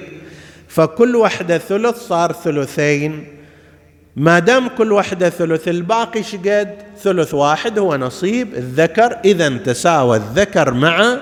فكل 0.68 1.16
واحدة 1.16 1.58
ثلث 1.58 1.96
صار 2.08 2.32
ثلثين. 2.32 3.26
ما 4.16 4.38
دام 4.38 4.68
كل 4.68 4.92
واحدة 4.92 5.30
ثلث 5.30 5.68
الباقي 5.68 6.22
شقد 6.22 6.74
ثلث 7.02 7.34
واحد 7.34 7.78
هو 7.78 7.96
نصيب. 7.96 8.54
الذكر 8.54 9.18
إذا 9.24 9.48
تساوى 9.48 10.16
الذكر 10.16 10.74
مع 10.74 11.16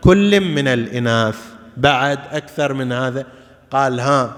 كل 0.00 0.40
من 0.40 0.68
الإناث. 0.68 1.38
بعد 1.76 2.18
أكثر 2.32 2.72
من 2.72 2.92
هذا 2.92 3.26
قال 3.70 4.00
ها 4.00 4.32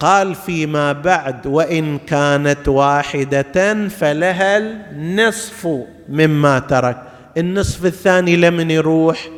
قال 0.00 0.34
فيما 0.34 0.92
بعد 0.92 1.46
وإن 1.46 1.98
كانت 1.98 2.68
واحدة 2.68 3.88
فلها 3.88 4.58
النصف 4.58 5.68
مما 6.08 6.58
ترك. 6.58 7.02
النصف 7.36 7.86
الثاني 7.86 8.36
لمن 8.36 8.70
يروح؟ 8.70 9.28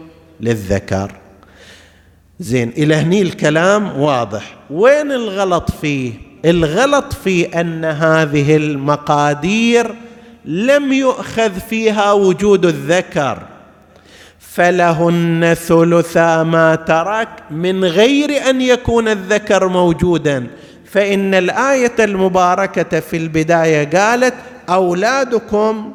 للذكر. 0.40 1.12
زين 2.40 2.68
إلى 2.68 2.94
هني 2.94 3.22
الكلام 3.22 4.00
واضح. 4.00 4.56
وين 4.70 5.12
الغلط 5.12 5.70
فيه؟ 5.70 6.12
الغلط 6.44 7.12
في 7.12 7.60
أن 7.60 7.84
هذه 7.84 8.56
المقادير 8.56 9.94
لم 10.44 10.92
يؤخذ 10.92 11.60
فيها 11.60 12.12
وجود 12.12 12.66
الذكر. 12.66 13.49
فلهن 14.54 15.54
ثلثا 15.54 16.42
ما 16.42 16.74
ترك 16.74 17.28
من 17.50 17.84
غير 17.84 18.50
أن 18.50 18.60
يكون 18.60 19.08
الذكر 19.08 19.68
موجودا. 19.68 20.46
فإن 20.84 21.34
الآية 21.34 21.94
المباركة 21.98 23.00
في 23.00 23.16
البداية 23.16 23.90
قالت 23.98 24.34
أولادكم 24.68 25.92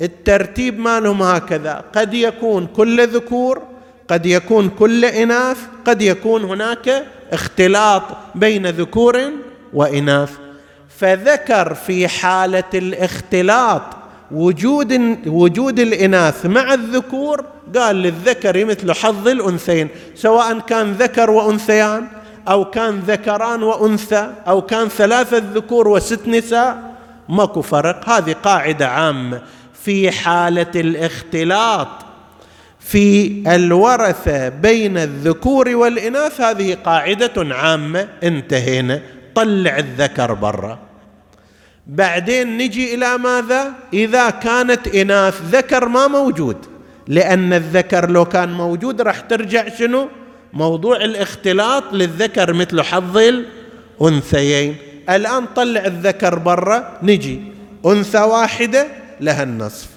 الترتيب 0.00 0.80
ما 0.80 1.00
لهم 1.00 1.22
هكذا. 1.22 1.84
قد 1.94 2.14
يكون 2.14 2.66
كل 2.66 3.06
ذكور 3.08 3.62
قد 4.08 4.26
يكون 4.26 4.68
كل 4.68 5.04
إناث 5.04 5.58
قد 5.84 6.02
يكون 6.02 6.44
هناك 6.44 7.04
اختلاط 7.32 8.02
بين 8.34 8.66
ذكور 8.66 9.20
وإناث. 9.72 10.30
فذكر 10.98 11.74
في 11.74 12.08
حالة 12.08 12.64
الاختلاط 12.74 13.82
وجود 14.32 15.18
وجود 15.26 15.80
الإناث 15.80 16.46
مع 16.46 16.74
الذكور 16.74 17.44
قال 17.76 17.96
للذكر 17.96 18.64
مثل 18.64 18.92
حظ 18.92 19.28
الأنثيين 19.28 19.88
سواء 20.14 20.58
كان 20.58 20.92
ذكر 20.92 21.30
وأنثيان 21.30 22.06
أو 22.48 22.70
كان 22.70 22.98
ذكران 22.98 23.62
وأنثى 23.62 24.30
أو 24.48 24.62
كان 24.62 24.88
ثلاثة 24.88 25.42
ذكور 25.54 25.88
وست 25.88 26.28
نساء 26.28 26.90
ماكو 27.28 27.62
فرق. 27.62 28.08
هذه 28.08 28.32
قاعدة 28.32 28.88
عامة. 28.88 29.42
في 29.84 30.10
حالة 30.10 30.70
الاختلاط 30.76 31.88
في 32.80 33.42
الورثة 33.54 34.48
بين 34.48 34.98
الذكور 34.98 35.76
والإناث 35.76 36.40
هذه 36.40 36.76
قاعدة 36.84 37.54
عامة. 37.54 38.08
انتهينا. 38.22 39.00
طلع 39.34 39.78
الذكر 39.78 40.34
برا. 40.34 40.89
بعدين 41.90 42.58
نجي 42.58 42.94
إلى 42.94 43.18
ماذا؟ 43.18 43.72
إذا 43.92 44.30
كانت 44.30 44.88
إناث 44.88 45.40
ذكر 45.50 45.88
ما 45.88 46.08
موجود. 46.08 46.56
لأن 47.08 47.52
الذكر 47.52 48.10
لو 48.10 48.24
كان 48.24 48.52
موجود 48.52 49.00
راح 49.00 49.20
ترجع 49.20 49.68
شنو؟ 49.68 50.08
موضوع 50.52 50.96
الاختلاط 50.96 51.84
للذكر 51.92 52.52
مثل 52.52 52.82
حظ 52.82 53.18
الأنثيين. 54.00 54.76
الآن 55.10 55.46
طلع 55.56 55.84
الذكر 55.84 56.38
برا 56.38 56.98
نجي. 57.02 57.42
أنثى 57.86 58.18
واحدة 58.18 58.86
لها 59.20 59.42
النصف. 59.42 59.88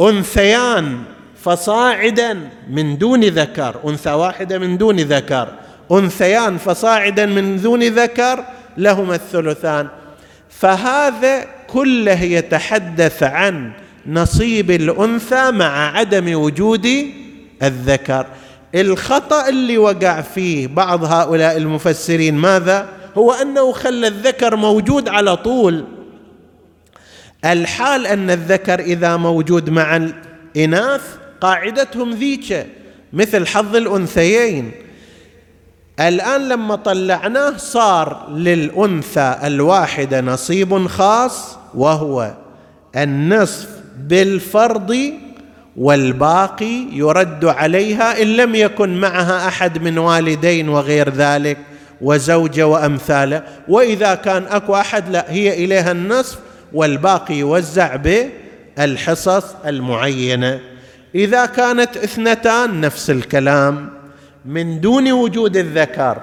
أنثيان 0.00 1.02
فصاعدا 1.42 2.50
من 2.70 2.98
دون 2.98 3.24
ذكر. 3.24 3.80
أنثى 3.86 4.10
واحدة 4.10 4.58
من 4.58 4.78
دون 4.78 4.96
ذكر. 4.96 5.48
أنثيان 5.92 6.58
فصاعدا 6.58 7.26
من 7.26 7.60
دون 7.60 7.82
ذكر 7.82 8.44
لهما 8.76 9.14
الثلثان. 9.14 9.88
فهذا 10.60 11.46
كله 11.66 12.22
يتحدث 12.22 13.22
عن 13.22 13.72
نصيب 14.06 14.70
الأنثى 14.70 15.50
مع 15.50 15.98
عدم 15.98 16.34
وجود 16.34 16.88
الذكر. 17.62 18.26
الخطأ 18.74 19.48
اللي 19.48 19.78
وقع 19.78 20.20
فيه 20.20 20.66
بعض 20.66 21.04
هؤلاء 21.04 21.56
المفسرين 21.56 22.34
ماذا؟ 22.34 22.88
هو 23.18 23.32
أنه 23.32 23.72
خلى 23.72 24.06
الذكر 24.06 24.56
موجود 24.56 25.08
على 25.08 25.36
طول. 25.36 25.84
الحال 27.44 28.06
أن 28.06 28.30
الذكر 28.30 28.80
إذا 28.80 29.16
موجود 29.16 29.70
مع 29.70 29.96
الإناث 29.96 31.02
قاعدتهم 31.40 32.10
ذيك 32.10 32.66
مثل 33.12 33.46
حظ 33.46 33.76
الأنثيين. 33.76 34.72
الآن 36.00 36.48
لما 36.48 36.76
طلعناه 36.76 37.56
صار 37.56 38.28
للأنثى 38.30 39.36
الواحدة 39.44 40.20
نصيب 40.20 40.86
خاص 40.86 41.58
وهو 41.74 42.32
النصف 42.96 43.68
بالفرض 43.98 45.12
والباقي 45.76 46.86
يرد 46.92 47.44
عليها 47.44 48.22
إن 48.22 48.26
لم 48.26 48.54
يكن 48.54 49.00
معها 49.00 49.48
أحد 49.48 49.82
من 49.82 49.98
والدين 49.98 50.68
وغير 50.68 51.10
ذلك 51.10 51.58
وزوجة 52.00 52.66
وأمثاله. 52.66 53.42
وإذا 53.68 54.14
كان 54.14 54.44
أكو 54.50 54.74
أحد 54.74 55.08
لا 55.08 55.24
هي 55.28 55.64
إليها 55.64 55.92
النصف 55.92 56.38
والباقي 56.72 57.34
يوزع 57.34 57.96
بالحصص 57.96 59.44
المعينة. 59.66 60.60
إذا 61.14 61.46
كانت 61.46 61.96
اثنتان 61.96 62.80
نفس 62.80 63.10
الكلام. 63.10 63.97
من 64.48 64.80
دون 64.80 65.12
وجود 65.12 65.56
الذكر. 65.56 66.22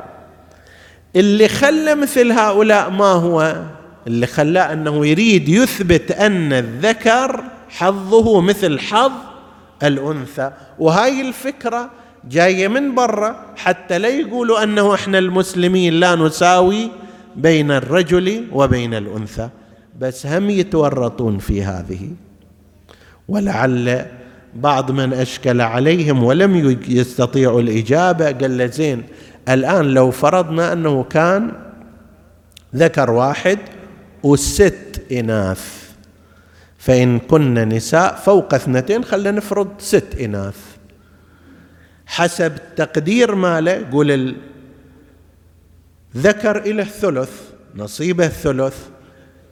اللي 1.16 1.48
خلى 1.48 1.96
مثل 1.96 2.32
هؤلاء 2.32 2.90
ما 2.90 3.06
هو؟ 3.06 3.64
اللي 4.08 4.28
خلاه 4.28 4.74
أنه 4.74 5.06
يريد 5.06 5.50
يثبت 5.50 6.12
أن 6.12 6.54
الذكر 6.54 7.44
حظه 7.70 8.42
مثل 8.42 8.80
حظ 8.80 9.12
الأنثى. 9.84 10.52
وهاي 10.80 11.22
الفكرة 11.22 11.90
جاية 12.30 12.68
من 12.68 12.96
برا 12.96 13.46
حتى 13.56 13.98
لا 13.98 14.08
يقولوا 14.08 14.64
أنه 14.64 14.94
إحنا 14.94 15.18
المسلمين 15.18 15.94
لا 15.94 16.16
نساوي 16.16 16.92
بين 17.36 17.72
الرجل 17.72 18.48
وبين 18.52 18.94
الأنثى. 18.94 19.50
بس 20.00 20.26
هم 20.26 20.50
يتورطون 20.50 21.38
في 21.38 21.64
هذه. 21.64 22.10
ولعل 23.28 24.06
بعض 24.56 24.92
من 24.92 25.14
أشكل 25.14 25.62
عليهم 25.62 26.24
ولم 26.24 26.80
يستطيعوا 26.88 27.62
الإجابة 27.62 28.32
قال 28.32 28.58
له 28.58 28.66
زين 28.66 29.04
الآن 29.50 29.86
لو 29.86 30.12
فرضنا 30.12 30.74
أنه 30.74 31.04
كان 31.04 31.52
ذكر 32.76 33.12
واحد 33.12 33.60
وست 34.24 35.02
إناث 35.12 35.86
فإن 36.78 37.20
كن 37.20 37.54
نساء 37.54 38.16
فوق 38.16 38.54
اثنتين 38.54 39.04
خلينا 39.04 39.32
نفرض 39.38 39.68
ست 39.80 40.16
إناث. 40.22 40.58
حسب 42.06 42.54
تقدير 42.76 43.36
ماله 43.36 43.86
قول 43.92 44.36
الذكر 46.16 46.58
إلى 46.58 46.82
الثلث 46.82 47.32
نصيبه 47.76 48.26
الثلث 48.26 48.78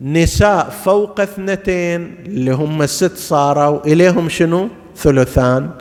نساء 0.01 0.70
فوق 0.70 1.20
اثنتين 1.20 2.16
اللي 2.26 2.51
هم 2.51 2.82
الست 2.82 3.18
صاروا 3.18 3.86
إليهم 3.86 4.30
شنو؟ 4.30 4.70
ثلثان. 4.96 5.72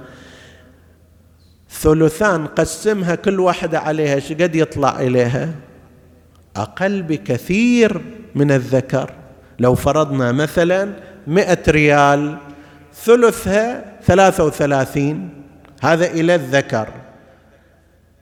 ثلثان 1.71 2.47
قسمها 2.47 3.15
كل 3.15 3.41
واحدة 3.41 3.79
عليها 3.79 4.19
شقد 4.19 4.55
يطلع 4.55 5.01
إليها؟ 5.01 5.49
أقل 6.57 7.03
بكثير 7.03 8.01
من 8.35 8.51
الذكر. 8.51 9.11
لو 9.59 9.75
فرضنا 9.75 10.33
مثلا 10.33 10.93
مئة 11.27 11.59
ريال 11.69 12.37
ثلثها 12.95 13.85
ثلاثة 14.05 14.45
وثلاثين. 14.45 15.31
هذا 15.83 16.07
إلى 16.07 16.35
الذكر. 16.35 16.89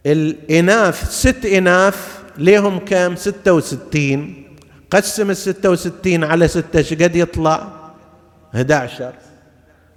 الإناث 0.07 1.11
ست 1.11 1.47
إناث 1.47 2.19
ليهم 2.39 2.79
كم 2.79 3.17
ستة 3.17 3.53
وستين. 3.53 4.45
قسم 4.91 5.31
الستة 5.31 5.71
وستين 5.71 6.25
على 6.25 6.49
ستة 6.49 6.83
شقد 6.83 7.17
يطلع؟ 7.17 7.69
11 8.55 9.30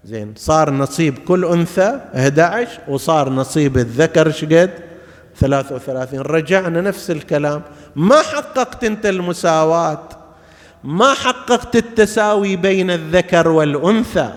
زين. 0.06 0.34
صار 0.38 0.70
نصيب 0.70 1.18
كل 1.18 1.46
أنثى 1.46 2.00
11 2.16 2.80
وصار 2.88 3.30
نصيب 3.30 3.78
الذكر 3.78 4.32
شقد؟ 4.32 4.70
33 5.40 6.20
رجعنا 6.20 6.82
نفس 6.82 7.12
الكلام. 7.12 7.62
ما 7.96 8.22
حققت 8.22 8.84
أنت 8.84 9.06
المساواة. 9.06 10.10
ما 10.84 11.14
حققت 11.14 11.76
التساوي 11.76 12.56
بين 12.56 12.92
الذكر 12.92 13.48
والأنثى. 13.48 14.34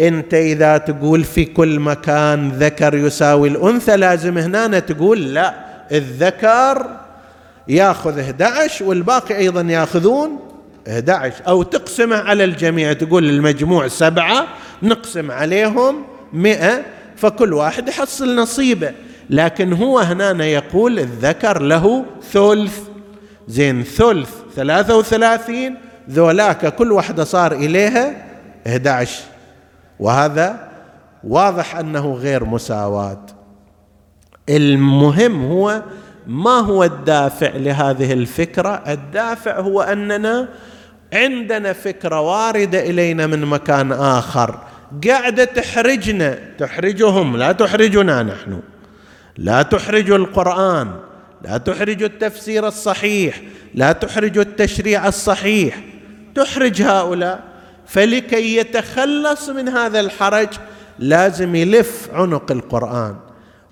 أنت 0.00 0.34
إذا 0.34 0.78
تقول 0.78 1.24
في 1.24 1.44
كل 1.44 1.80
مكان 1.80 2.48
ذكر 2.48 2.94
يساوي 2.94 3.48
الأنثى 3.48 3.96
لازم 3.96 4.38
هنا 4.38 4.78
تقول 4.78 5.34
لا 5.34 5.54
الذكر 5.92 6.86
ياخذ 7.68 8.18
11 8.18 8.84
والباقي 8.84 9.36
أيضا 9.36 9.60
ياخذون 9.60 10.38
11 10.88 11.34
أو 11.48 11.62
تقسمه 11.62 12.16
على 12.16 12.44
الجميع. 12.44 12.92
تقول 12.92 13.30
المجموع 13.30 13.88
سبعة 13.88 14.46
نقسم 14.82 15.30
عليهم 15.30 16.04
100 16.32 16.84
فكل 17.16 17.52
واحد 17.52 17.88
يحصل 17.88 18.36
نصيبه. 18.36 18.92
لكن 19.30 19.72
هو 19.72 19.98
هنا 19.98 20.44
يقول 20.44 20.98
الذكر 20.98 21.62
له 21.62 22.04
ثلث. 22.32 22.78
زين 23.48 23.82
ثلث 23.82 24.30
33 24.56 25.74
ذولاك 26.10 26.74
كل 26.74 26.92
واحدة 26.92 27.24
صار 27.24 27.52
إليها 27.52 28.26
11 28.66 29.24
وهذا 30.00 30.68
واضح 31.24 31.76
أنه 31.76 32.14
غير 32.14 32.44
مساواة. 32.44 33.26
المهم 34.48 35.44
هو 35.44 35.82
ما 36.26 36.58
هو 36.58 36.84
الدافع 36.84 37.50
لهذه 37.56 38.12
الفكرة؟ 38.12 38.82
الدافع 38.88 39.60
هو 39.60 39.80
أننا 39.82 40.48
عندنا 41.16 41.72
فكرة 41.72 42.20
واردة 42.20 42.80
إلينا 42.80 43.26
من 43.26 43.44
مكان 43.44 43.92
آخر. 43.92 44.58
قاعدة 45.08 45.44
تحرجنا. 45.44 46.38
تحرجهم. 46.58 47.36
لا 47.36 47.52
تحرجنا 47.52 48.22
نحن. 48.22 48.60
لا 49.36 49.62
تحرج 49.62 50.10
القرآن. 50.10 50.94
لا 51.44 51.58
تحرج 51.58 52.02
التفسير 52.02 52.66
الصحيح. 52.66 53.42
لا 53.74 53.92
تحرج 53.92 54.38
التشريع 54.38 55.08
الصحيح. 55.08 55.80
تحرج 56.34 56.82
هؤلاء. 56.82 57.40
فلكي 57.86 58.56
يتخلص 58.56 59.48
من 59.48 59.68
هذا 59.68 60.00
الحرج 60.00 60.48
لازم 60.98 61.54
يلف 61.54 62.08
عنق 62.12 62.52
القرآن. 62.52 63.16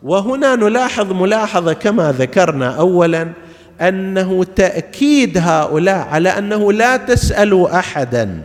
وهنا 0.03 0.57
نلاحظ 0.57 1.13
ملاحظة 1.13 1.73
كما 1.73 2.13
ذكرنا 2.13 2.79
اولا 2.79 3.33
أنه 3.81 4.45
تأكيد 4.45 5.39
هؤلاء 5.39 6.09
على 6.09 6.29
أنه 6.29 6.73
لا 6.73 6.97
تسألوا 6.97 7.79
احدا. 7.79 8.43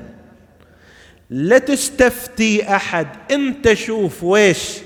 لا 1.29 1.57
تستفتي 1.57 2.75
أحد. 2.75 3.07
أنت 3.31 3.73
شوف 3.73 4.23
ويش 4.23 4.77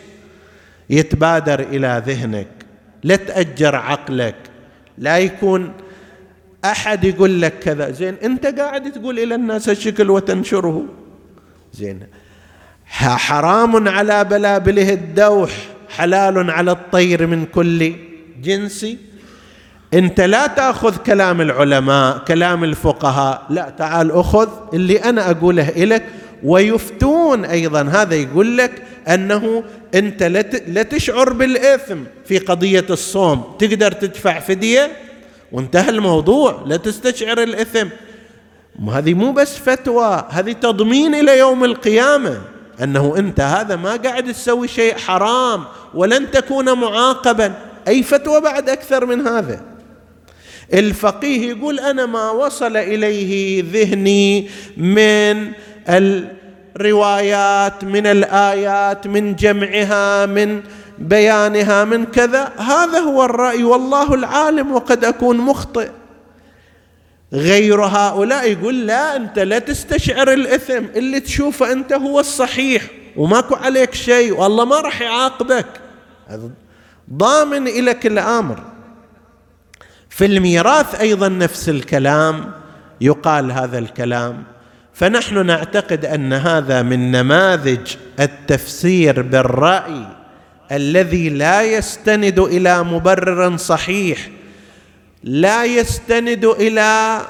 يتبادر 0.90 1.60
إلى 1.60 2.04
ذهنك. 2.06 2.48
لا 3.04 3.16
تأجر 3.16 3.76
عقلك. 3.76 4.36
لا 4.98 5.18
يكون 5.18 5.74
أحد 6.66 7.04
يقول 7.04 7.42
لك 7.42 7.60
كذا. 7.60 7.92
زين 7.92 8.16
أنت 8.24 8.46
قاعد 8.46 8.92
تقول 8.92 9.20
إلى 9.20 9.36
الناس 9.36 9.70
الشكل 9.70 10.10
وتنشره. 10.10 10.86
زين 11.74 12.00
حرام 12.86 13.88
على 13.88 14.24
بلابله 14.24 14.94
الدوح 14.94 15.52
حلال 15.90 16.52
على 16.52 16.72
الطير 16.72 17.28
من 17.28 17.46
كل 17.46 17.94
جنس 18.42 18.86
انت 19.94 20.22
لا 20.22 20.48
تاخذ 20.48 20.98
كلام 20.98 21.42
العلماء 21.42 22.18
كلام 22.18 22.64
الفقهاء. 22.64 23.46
لا 23.50 23.74
تعال 23.78 24.12
اخذ 24.12 24.50
اللي 24.74 24.98
أنا 24.98 25.32
اقوله 25.32 25.70
لك 25.70 26.06
ويفتون 26.44 27.46
أيضا. 27.46 27.82
هذا 27.82 28.16
يقول 28.16 28.58
لك 28.58 28.72
أنه 29.08 29.64
انت 29.96 30.24
لا 30.68 30.84
تشعر 30.84 31.34
بالإثم 31.34 31.98
في 32.26 32.38
قضية 32.38 32.86
الصوم. 32.90 33.56
تقدر 33.60 33.92
تدفع 33.92 34.40
فدية؟ 34.40 34.92
وانتهى 35.52 35.90
الموضوع. 35.90 36.64
لا 36.66 36.78
تستشعر 36.78 37.44
الإثم. 37.44 37.88
هذه 38.92 39.14
مو 39.14 39.32
بس 39.32 39.58
فتوى 39.58 40.28
هذه 40.30 40.52
تضمين 40.52 41.16
إلى 41.16 41.40
يوم 41.40 41.64
القيامة. 41.64 42.42
أنه 42.84 43.14
أنت 43.18 43.40
هذا 43.40 43.76
ما 43.76 43.96
قاعد 43.96 44.34
تسوي 44.34 44.68
شيء 44.68 44.98
حرام 44.98 45.64
ولن 45.94 46.32
تكون 46.32 46.74
معاقبا. 46.74 47.54
أي 47.88 48.04
فتوى 48.04 48.42
بعد 48.42 48.70
أكثر 48.70 49.06
من 49.06 49.28
هذا؟ 49.28 49.73
الفقيه 50.74 51.50
يقول 51.50 51.80
أنا 51.80 52.06
ما 52.06 52.32
وصل 52.32 52.78
إليه 52.78 53.64
ذهني 53.74 54.50
من 54.78 55.52
الروايات 55.90 57.84
من 57.84 58.08
الآيات 58.08 59.08
من 59.08 59.36
جمعها 59.36 60.26
من 60.26 60.62
بيانها 60.98 61.84
من 61.84 62.06
كذا. 62.06 62.52
هذا 62.58 63.00
هو 63.00 63.26
الرأي 63.26 63.64
والله 63.64 64.14
العالم 64.14 64.72
وقد 64.72 65.06
أكون 65.06 65.38
مخطئ. 65.38 65.90
غير 67.34 67.82
هؤلاء 67.82 68.52
يقول 68.52 68.88
لا 68.88 69.16
أنت 69.16 69.40
لا 69.40 69.60
تستشعر 69.60 70.34
الإثم 70.34 70.84
اللي 70.96 71.20
تشوفه 71.20 71.72
أنت 71.72 71.94
هو 71.94 72.20
الصحيح 72.20 72.84
وماكو 73.16 73.56
عليك 73.56 73.94
شيء 73.94 74.34
والله 74.34 74.66
ما 74.66 74.80
راح 74.80 75.02
يعاقبك. 75.02 75.66
ضامن 77.14 77.68
الك 77.68 78.06
الأمر. 78.06 78.73
في 80.16 80.26
الميراث 80.26 80.96
أيضا 80.96 81.30
نفس 81.30 81.70
الكلام 81.70 82.52
يقال 83.02 83.52
هذا 83.52 83.80
الكلام. 83.80 84.44
فنحن 84.94 85.46
نعتقد 85.46 86.06
أن 86.06 86.34
هذا 86.34 86.82
من 86.82 87.12
نماذج 87.12 87.96
التفسير 88.20 89.22
بالرأي 89.22 90.08
الذي 90.72 91.30
لا 91.30 91.62
يستند 91.64 92.40
إلى 92.40 92.84
مبرر 92.84 93.58
صحيح 93.58 94.30
لا 95.24 95.66
يستند 95.66 96.46
إلى 96.46 97.22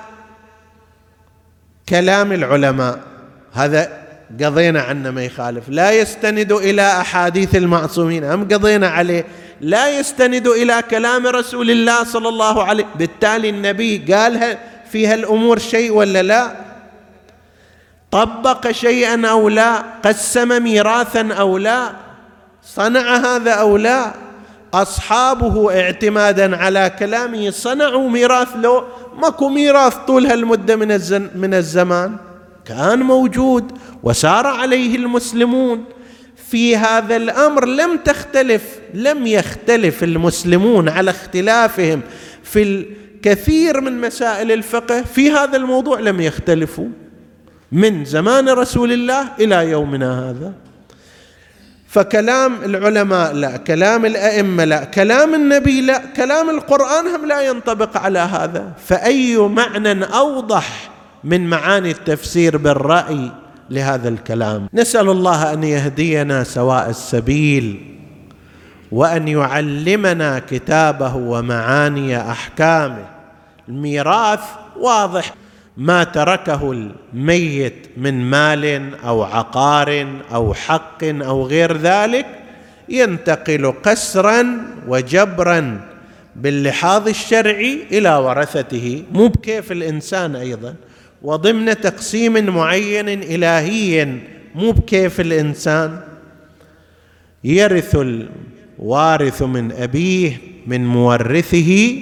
كلام 1.89 2.31
العلماء. 2.31 2.99
هذا 3.53 4.03
قضينا 4.43 4.81
عنه 4.81 5.11
ما 5.11 5.23
يخالف. 5.23 5.69
لا 5.69 5.91
يستند 5.91 6.51
إلى 6.51 6.81
أحاديث 6.81 7.55
المعصومين 7.55 8.23
هم 8.23 8.43
قضينا 8.47 8.87
عليه. 8.87 9.25
لا 9.63 9.99
يستند 9.99 10.47
إلى 10.47 10.83
كلام 10.91 11.27
رسول 11.27 11.71
الله 11.71 12.03
صلى 12.03 12.29
الله 12.29 12.63
عليه 12.63 12.85
بالتالي 12.95 13.49
النبي 13.49 14.13
قالها 14.13 14.59
فيها 14.91 15.13
الأمور 15.13 15.59
شيء 15.59 15.91
ولا 15.91 16.23
لا؟ 16.23 16.55
طبق 18.11 18.71
شيئا 18.71 19.27
أو 19.27 19.49
لا؟ 19.49 19.83
قسم 20.05 20.63
ميراثا 20.63 21.33
أو 21.33 21.57
لا؟ 21.57 21.91
صنع 22.63 23.15
هذا 23.15 23.51
أو 23.51 23.77
لا؟ 23.77 24.13
أصحابه 24.73 25.81
اعتمادا 25.81 26.57
على 26.57 26.91
كلامه 26.99 27.49
صنعوا 27.49 28.09
ميراث 28.09 28.47
لو 28.55 28.83
ماكو 29.21 29.49
ميراث 29.49 29.95
طول 30.07 30.25
هالمدة 30.25 30.75
من 30.75 30.87
من 31.35 31.53
الزمان. 31.53 32.17
كان 32.65 32.99
موجود 32.99 33.71
وسار 34.03 34.47
عليه 34.47 34.95
المسلمون. 34.95 35.85
في 36.53 36.77
هذا 36.77 37.15
الأمر 37.15 37.65
لم 37.65 37.97
تختلف 37.97 38.63
لم 38.93 39.27
يختلف 39.27 40.03
المسلمون 40.03 40.89
على 40.89 41.11
اختلافهم 41.11 42.01
في 42.43 42.63
الكثير 42.63 43.81
من 43.81 44.01
مسائل 44.01 44.51
الفقه. 44.51 45.01
في 45.01 45.31
هذا 45.31 45.57
الموضوع 45.57 45.99
لم 45.99 46.21
يختلفوا 46.21 46.87
من 47.71 48.05
زمان 48.05 48.49
رسول 48.49 48.91
الله 48.91 49.29
إلى 49.39 49.69
يومنا 49.69 50.29
هذا. 50.29 50.53
فكلام 51.87 52.63
العلماء 52.63 53.33
لا 53.33 53.57
كلام 53.57 54.05
الأئمة 54.05 54.65
لا 54.65 54.83
كلام 54.83 55.35
النبي 55.35 55.81
لا 55.81 56.05
كلام 56.15 56.49
القرآن 56.49 57.07
هم 57.07 57.25
لا 57.25 57.41
ينطبق 57.41 57.97
على 57.97 58.19
هذا. 58.19 58.73
فأي 58.85 59.37
معنى 59.37 60.03
أوضح 60.03 60.91
من 61.23 61.49
معاني 61.49 61.91
التفسير 61.91 62.57
بالرأي؟ 62.57 63.42
لهذا 63.69 64.09
الكلام. 64.09 64.67
نسأل 64.73 65.09
الله 65.09 65.53
أن 65.53 65.63
يهدينا 65.63 66.43
سواء 66.43 66.89
السبيل 66.89 67.95
وأن 68.91 69.27
يعلمنا 69.27 70.41
كتابه 70.49 71.15
ومعاني 71.15 72.31
أحكامه. 72.31 73.05
الميراث 73.69 74.43
واضح. 74.79 75.33
ما 75.77 76.03
تركه 76.03 76.71
الميت 76.71 77.87
من 77.97 78.21
مال 78.29 78.95
أو 79.05 79.23
عقار 79.23 80.07
أو 80.33 80.53
حق 80.53 81.03
أو 81.03 81.47
غير 81.47 81.77
ذلك 81.77 82.25
ينتقل 82.89 83.71
قسرا 83.83 84.57
وجبرا 84.87 85.81
باللحاظ 86.35 87.07
الشرعي 87.07 87.79
إلى 87.91 88.15
ورثته. 88.15 89.03
مو 89.11 89.27
بكيف 89.27 89.71
الإنسان 89.71 90.35
أيضا. 90.35 90.75
وضمن 91.23 91.81
تقسيم 91.81 92.55
معين 92.55 93.09
إلهي 93.09 94.17
مو 94.55 94.71
بكيف 94.71 95.21
الإنسان. 95.21 95.99
يرث 97.43 97.97
الوارث 98.79 99.41
من 99.41 99.71
أبيه 99.71 100.37
من 100.67 100.85
مورثه 100.85 101.95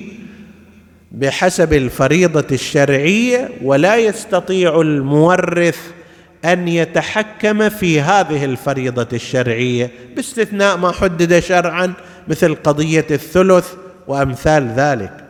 بحسب 1.11 1.74
الفريضة 1.74 2.45
الشرعية 2.51 3.49
ولا 3.63 3.95
يستطيع 3.95 4.82
المورث 4.82 5.80
أن 6.45 6.67
يتحكم 6.67 7.69
في 7.69 8.01
هذه 8.01 8.45
الفريضة 8.45 9.07
الشرعية 9.13 9.91
باستثناء 10.15 10.78
ما 10.78 10.91
حدد 10.91 11.39
شرعا 11.39 11.93
مثل 12.28 12.55
قضية 12.55 13.05
الثلث 13.11 13.74
وأمثال 14.07 14.74
ذلك. 14.76 15.26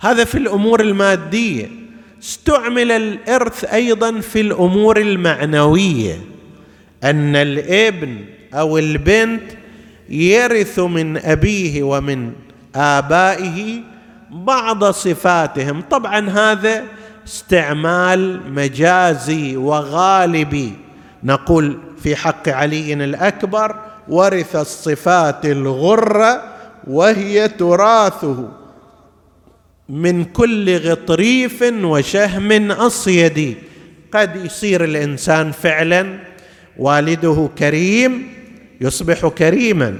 هذا 0.00 0.24
في 0.24 0.38
الأمور 0.38 0.80
المادية. 0.80 1.87
استعمل 2.22 2.92
الإرث 2.92 3.64
أيضا 3.64 4.20
في 4.20 4.40
الأمور 4.40 5.00
المعنوية 5.00 6.20
أن 7.04 7.36
الإبن 7.36 8.24
أو 8.54 8.78
البنت 8.78 9.42
يرث 10.08 10.78
من 10.78 11.16
أبيه 11.16 11.82
ومن 11.82 12.32
آبائه 12.74 13.80
بعض 14.30 14.84
صفاتهم. 14.84 15.82
طبعا 15.90 16.30
هذا 16.30 16.84
استعمال 17.26 18.52
مجازي 18.52 19.56
وغالبي. 19.56 20.72
نقول 21.24 21.78
في 22.02 22.16
حق 22.16 22.48
علي 22.48 22.92
الأكبر 22.92 23.76
ورث 24.08 24.56
الصفات 24.56 25.46
الغرة 25.46 26.42
وهي 26.86 27.48
تراثه. 27.48 28.48
من 29.88 30.24
كل 30.24 30.76
غطريف 30.78 31.62
وشهم 31.62 32.70
اصيدي 32.70 33.56
قد 34.12 34.44
يصير 34.44 34.84
الإنسان 34.84 35.52
فعلا 35.52 36.18
والده 36.78 37.48
كريم 37.58 38.28
يصبح 38.80 39.28
كريما. 39.28 39.98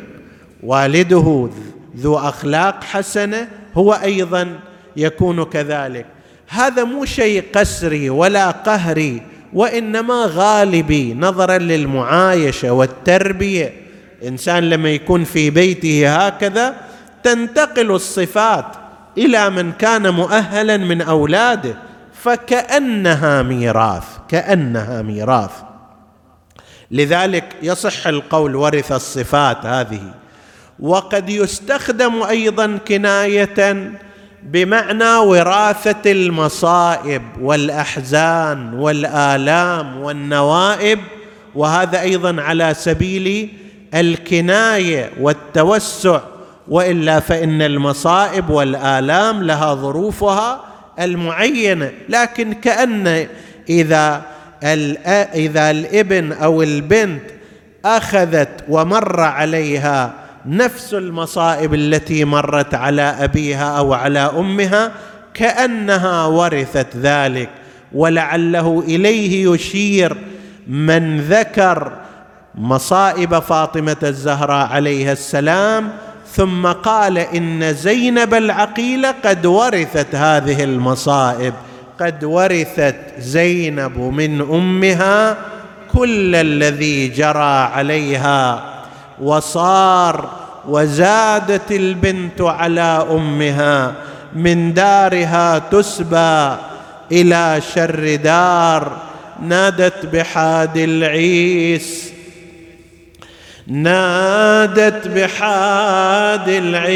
والده 0.62 1.50
ذو 1.96 2.16
أخلاق 2.16 2.84
حسنة 2.84 3.48
هو 3.74 3.92
أيضا 3.92 4.58
يكون 4.96 5.44
كذلك. 5.44 6.06
هذا 6.48 6.84
مو 6.84 7.04
شيء 7.04 7.44
قسري 7.52 8.10
ولا 8.10 8.50
قهري 8.50 9.22
وإنما 9.52 10.24
غالبي 10.26 11.14
نظرا 11.14 11.58
للمعايشة 11.58 12.72
والتربية. 12.72 13.72
إنسان 14.26 14.70
لما 14.70 14.90
يكون 14.90 15.24
في 15.24 15.50
بيته 15.50 16.16
هكذا 16.16 16.74
تنتقل 17.22 17.90
الصفات 17.90 18.87
إلى 19.18 19.50
من 19.50 19.72
كان 19.72 20.10
مؤهلا 20.14 20.76
من 20.76 21.02
أولاده 21.02 21.74
فكأنها 22.22 23.42
ميراث 23.42 24.04
كأنها 24.28 25.02
ميراث. 25.02 25.50
لذلك 26.90 27.56
يصح 27.62 28.06
القول 28.06 28.56
ورث 28.56 28.92
الصفات 28.92 29.66
هذه. 29.66 30.02
وقد 30.80 31.30
يستخدم 31.30 32.22
أيضا 32.22 32.78
كناية 32.88 33.92
بمعنى 34.42 35.14
وراثة 35.14 36.12
المصائب 36.12 37.22
والأحزان 37.40 38.74
والآلام 38.74 40.00
والنوائب 40.00 41.00
وهذا 41.54 42.00
أيضا 42.00 42.42
على 42.42 42.74
سبيل 42.74 43.52
الكناية 43.94 45.10
والتوسع 45.20 46.20
وإلا 46.68 47.20
فإن 47.20 47.62
المصائب 47.62 48.50
والآلام 48.50 49.42
لها 49.42 49.74
ظروفها 49.74 50.60
المعينة. 51.00 51.92
لكن 52.08 52.52
كأن 52.52 53.26
إذا 53.68 54.22
إذا 55.34 55.70
الإبن 55.70 56.32
أو 56.32 56.62
البنت 56.62 57.22
أخذت 57.84 58.64
ومر 58.68 59.20
عليها 59.20 60.14
نفس 60.46 60.94
المصائب 60.94 61.74
التي 61.74 62.24
مرت 62.24 62.74
على 62.74 63.02
أبيها 63.02 63.78
أو 63.78 63.92
على 63.94 64.18
أمها 64.18 64.92
كأنها 65.34 66.26
ورثت 66.26 66.96
ذلك. 66.96 67.48
ولعله 67.92 68.84
إليه 68.86 69.50
يشير 69.52 70.16
من 70.66 71.20
ذكر 71.20 71.92
مصائب 72.54 73.38
فاطمة 73.38 73.96
الزهراء 74.02 74.66
عليها 74.66 75.12
السلام 75.12 75.90
ثم 76.34 76.66
قال 76.66 77.18
إن 77.18 77.74
زينب 77.74 78.34
العقيله 78.34 79.14
قد 79.24 79.46
ورثت 79.46 80.14
هذه 80.14 80.64
المصائب. 80.64 81.54
قد 82.00 82.24
ورثت 82.24 82.96
زينب 83.18 83.98
من 83.98 84.40
أمها 84.40 85.36
كل 85.92 86.34
الذي 86.34 87.08
جرى 87.08 87.58
عليها 87.74 88.64
وصار 89.20 90.30
وزادت 90.68 91.72
البنت 91.72 92.40
على 92.40 93.06
أمها 93.10 93.94
من 94.34 94.74
دارها 94.74 95.58
تسبى 95.58 96.56
إلى 97.12 97.60
شر 97.74 98.14
دار 98.14 98.96
نادت 99.42 100.06
بحاد 100.06 100.76
العيس. 100.76 102.17
نادت 103.68 105.08
بحاد 105.08 106.48
العيس 106.48 106.88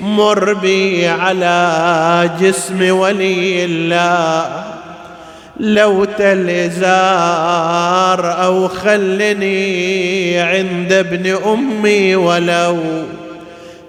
مر 0.00 0.52
بي 0.52 1.06
على 1.06 2.30
جسم 2.40 2.90
ولي 2.90 3.64
الله. 3.64 4.64
لو 5.60 6.04
تلزار 6.04 6.84
أو 8.44 8.68
خلني 8.68 10.38
عند 10.38 10.92
ابن 10.92 11.38
أمي 11.46 12.16
ولو 12.16 12.78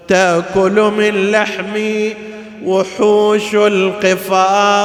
تأكل 0.07 0.91
من 0.97 1.31
لحمي 1.31 2.13
وحوش 2.65 3.55
القفايار. 3.55 4.79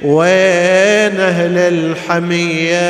وين 0.03 1.19
أهل 1.19 1.57
الحمية؟ 1.57 2.83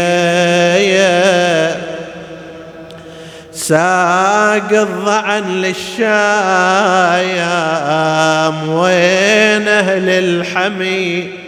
ساق 3.54 4.70
الضعن 4.72 5.44
للشايام 5.62 6.10
وين 8.70 9.68
أهل 9.68 10.10
الحمي 10.10 11.43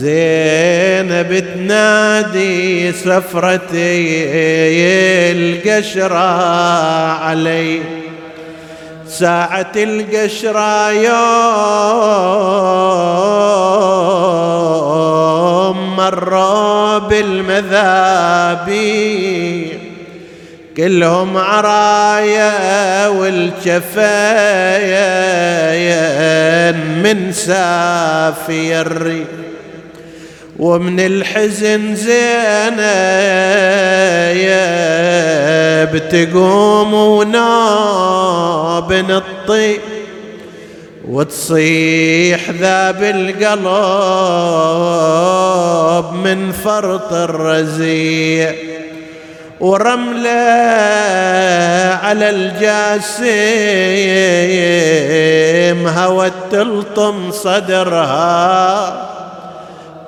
زينب 0.00 1.44
تنادي 1.54 2.92
سفرتي 2.92 4.24
القشرة 5.32 6.42
علي. 7.12 7.80
ساعة 9.08 9.72
القشرة 9.76 10.90
يوم 10.92 11.16
مروا 15.96 16.98
بالمذابي 16.98 18.66
كلهم 20.76 21.36
عرايا 21.36 23.08
والجفاين 23.08 23.86
من 27.02 27.32
سافير 27.32 29.24
ومن 30.58 31.00
الحزن 31.00 31.94
زينب 31.94 32.12
تقوم 36.08 36.94
وناب 36.94 38.92
الطيب 38.92 39.80
وتصيح 41.08 42.50
ذاب 42.50 43.02
القلب 43.02 43.66
من 46.14 46.52
فرط 46.52 47.12
الرزيع 47.12 48.54
ورملة 49.60 50.30
على 52.02 52.30
الجاسم 52.30 53.26
هوت 55.86 56.32
تلطم 56.50 57.30
صدرها. 57.30 59.15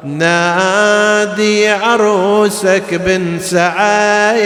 نادي 0.05 1.69
عروسك 1.69 2.95
بن 2.95 3.39
سعايد 3.41 4.45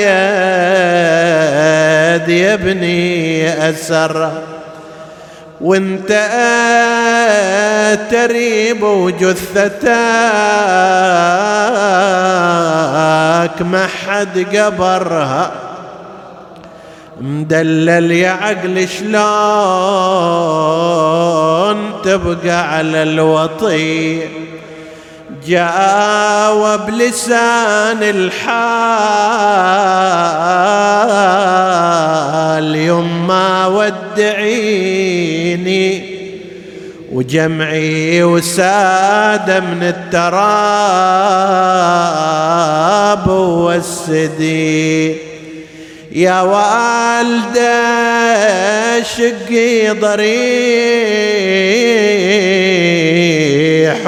يا 2.29 2.55
ابني 2.55 3.71
أسر. 3.71 4.33
وانت 5.61 6.09
تريب 8.11 8.83
وجثتك 8.83 9.83
ما 13.61 13.87
حد 13.87 14.57
قبرها. 14.57 15.53
مدلل 17.21 18.11
يا 18.13 18.31
عقل 18.31 18.89
شلون 18.89 19.13
تبقى 22.05 22.75
على 22.77 23.03
الوطي. 23.03 24.23
جاوب 25.47 26.91
لسان 26.91 27.99
الحال 28.03 28.33
يما 32.77 33.67
ودعيني 33.67 35.03
وجمعي 37.13 38.23
وساد 38.23 39.51
من 39.51 39.83
التراب 39.83 40.63
والسدي 43.29 45.17
يا 46.15 46.41
والدة 46.41 47.73
شقي 49.03 49.91
ضريح 49.91 50.33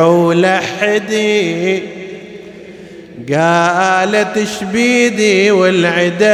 ولحدي 0.00 1.82
قالت 3.32 4.48
شبيدي 4.60 5.50
والعداد 5.50 6.24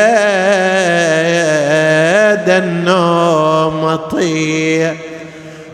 النوم 2.50 3.94
طيح 3.96 4.94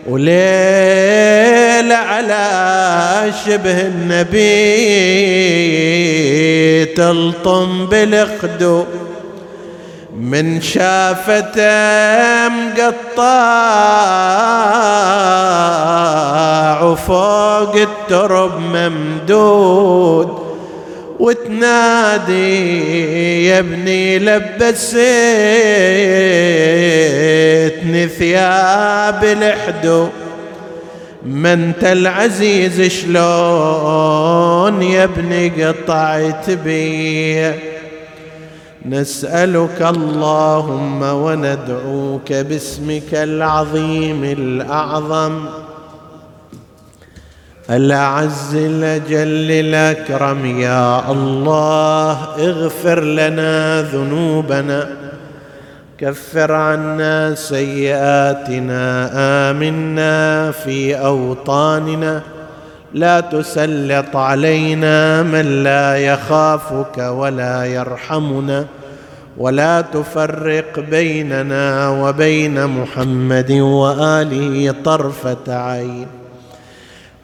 وليل 0.06 1.92
على 1.92 3.32
شبه 3.46 3.80
النبي 3.80 4.84
تلطم 6.84 7.86
بالخدو 7.86 8.84
من 10.20 10.60
شافته 10.60 12.48
مقطع 12.48 13.22
وفوق 16.82 17.76
الترب 17.76 18.60
ممدود 18.60 20.38
وتنادي 21.18 22.66
يا 23.46 23.58
ابني 23.58 24.18
لبسيتني 24.18 24.96
ثياب 28.08 29.24
الحدو 29.24 30.08
ما 31.26 31.52
انت 31.52 31.84
العزيز 31.84 32.82
شلون 32.82 33.22
يا 34.82 35.04
ابني 35.04 35.64
قطعت 35.64 36.50
بي؟ 36.50 37.75
نسألك 38.88 39.82
اللهم 39.82 41.02
وندعوك 41.02 42.32
باسمك 42.32 43.14
العظيم 43.14 44.24
الأعظم 44.24 45.44
الأعز 47.70 48.54
الأجل 48.54 49.50
الأكرم. 49.50 50.46
يا 50.60 51.10
الله 51.10 52.18
اغفر 52.38 53.00
لنا 53.00 53.82
ذنوبنا 53.82 54.88
كفر 55.98 56.52
عنا 56.52 57.34
سيئاتنا 57.34 59.10
آمنا 59.50 60.50
في 60.50 60.94
أوطاننا. 60.94 62.22
لا 62.94 63.20
تسلط 63.20 64.16
علينا 64.16 65.22
من 65.22 65.62
لا 65.62 65.96
يخافك 65.96 66.98
ولا 66.98 67.64
يرحمنا. 67.64 68.66
ولا 69.38 69.80
تفرق 69.80 70.80
بيننا 70.90 71.90
وبين 71.90 72.66
محمد 72.66 73.52
وآله 73.52 74.74
طرفة 74.84 75.46
عين. 75.48 76.06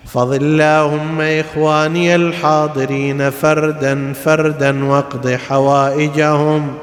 احفظ 0.07 0.33
اللهم 0.33 1.21
إخواني 1.21 2.15
الحاضرين 2.15 3.31
فردا 3.31 4.13
فردا 4.13 4.85
واقض 4.85 5.29
حوائجهم. 5.49 6.75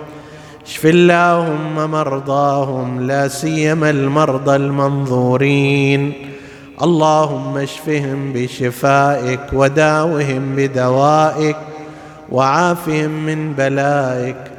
اشف 0.65 0.85
اللهم 0.85 1.91
مرضاهم 1.91 3.07
لا 3.07 3.27
سيما 3.27 3.89
المرضى 3.89 4.55
المنظورين. 4.55 6.13
اللهم 6.81 7.57
اشفهم 7.57 8.33
بشفائك 8.33 9.39
وداوهم 9.53 10.55
بدوائك 10.55 11.55
وعافهم 12.31 13.09
من 13.25 13.53
بلائك. 13.53 14.58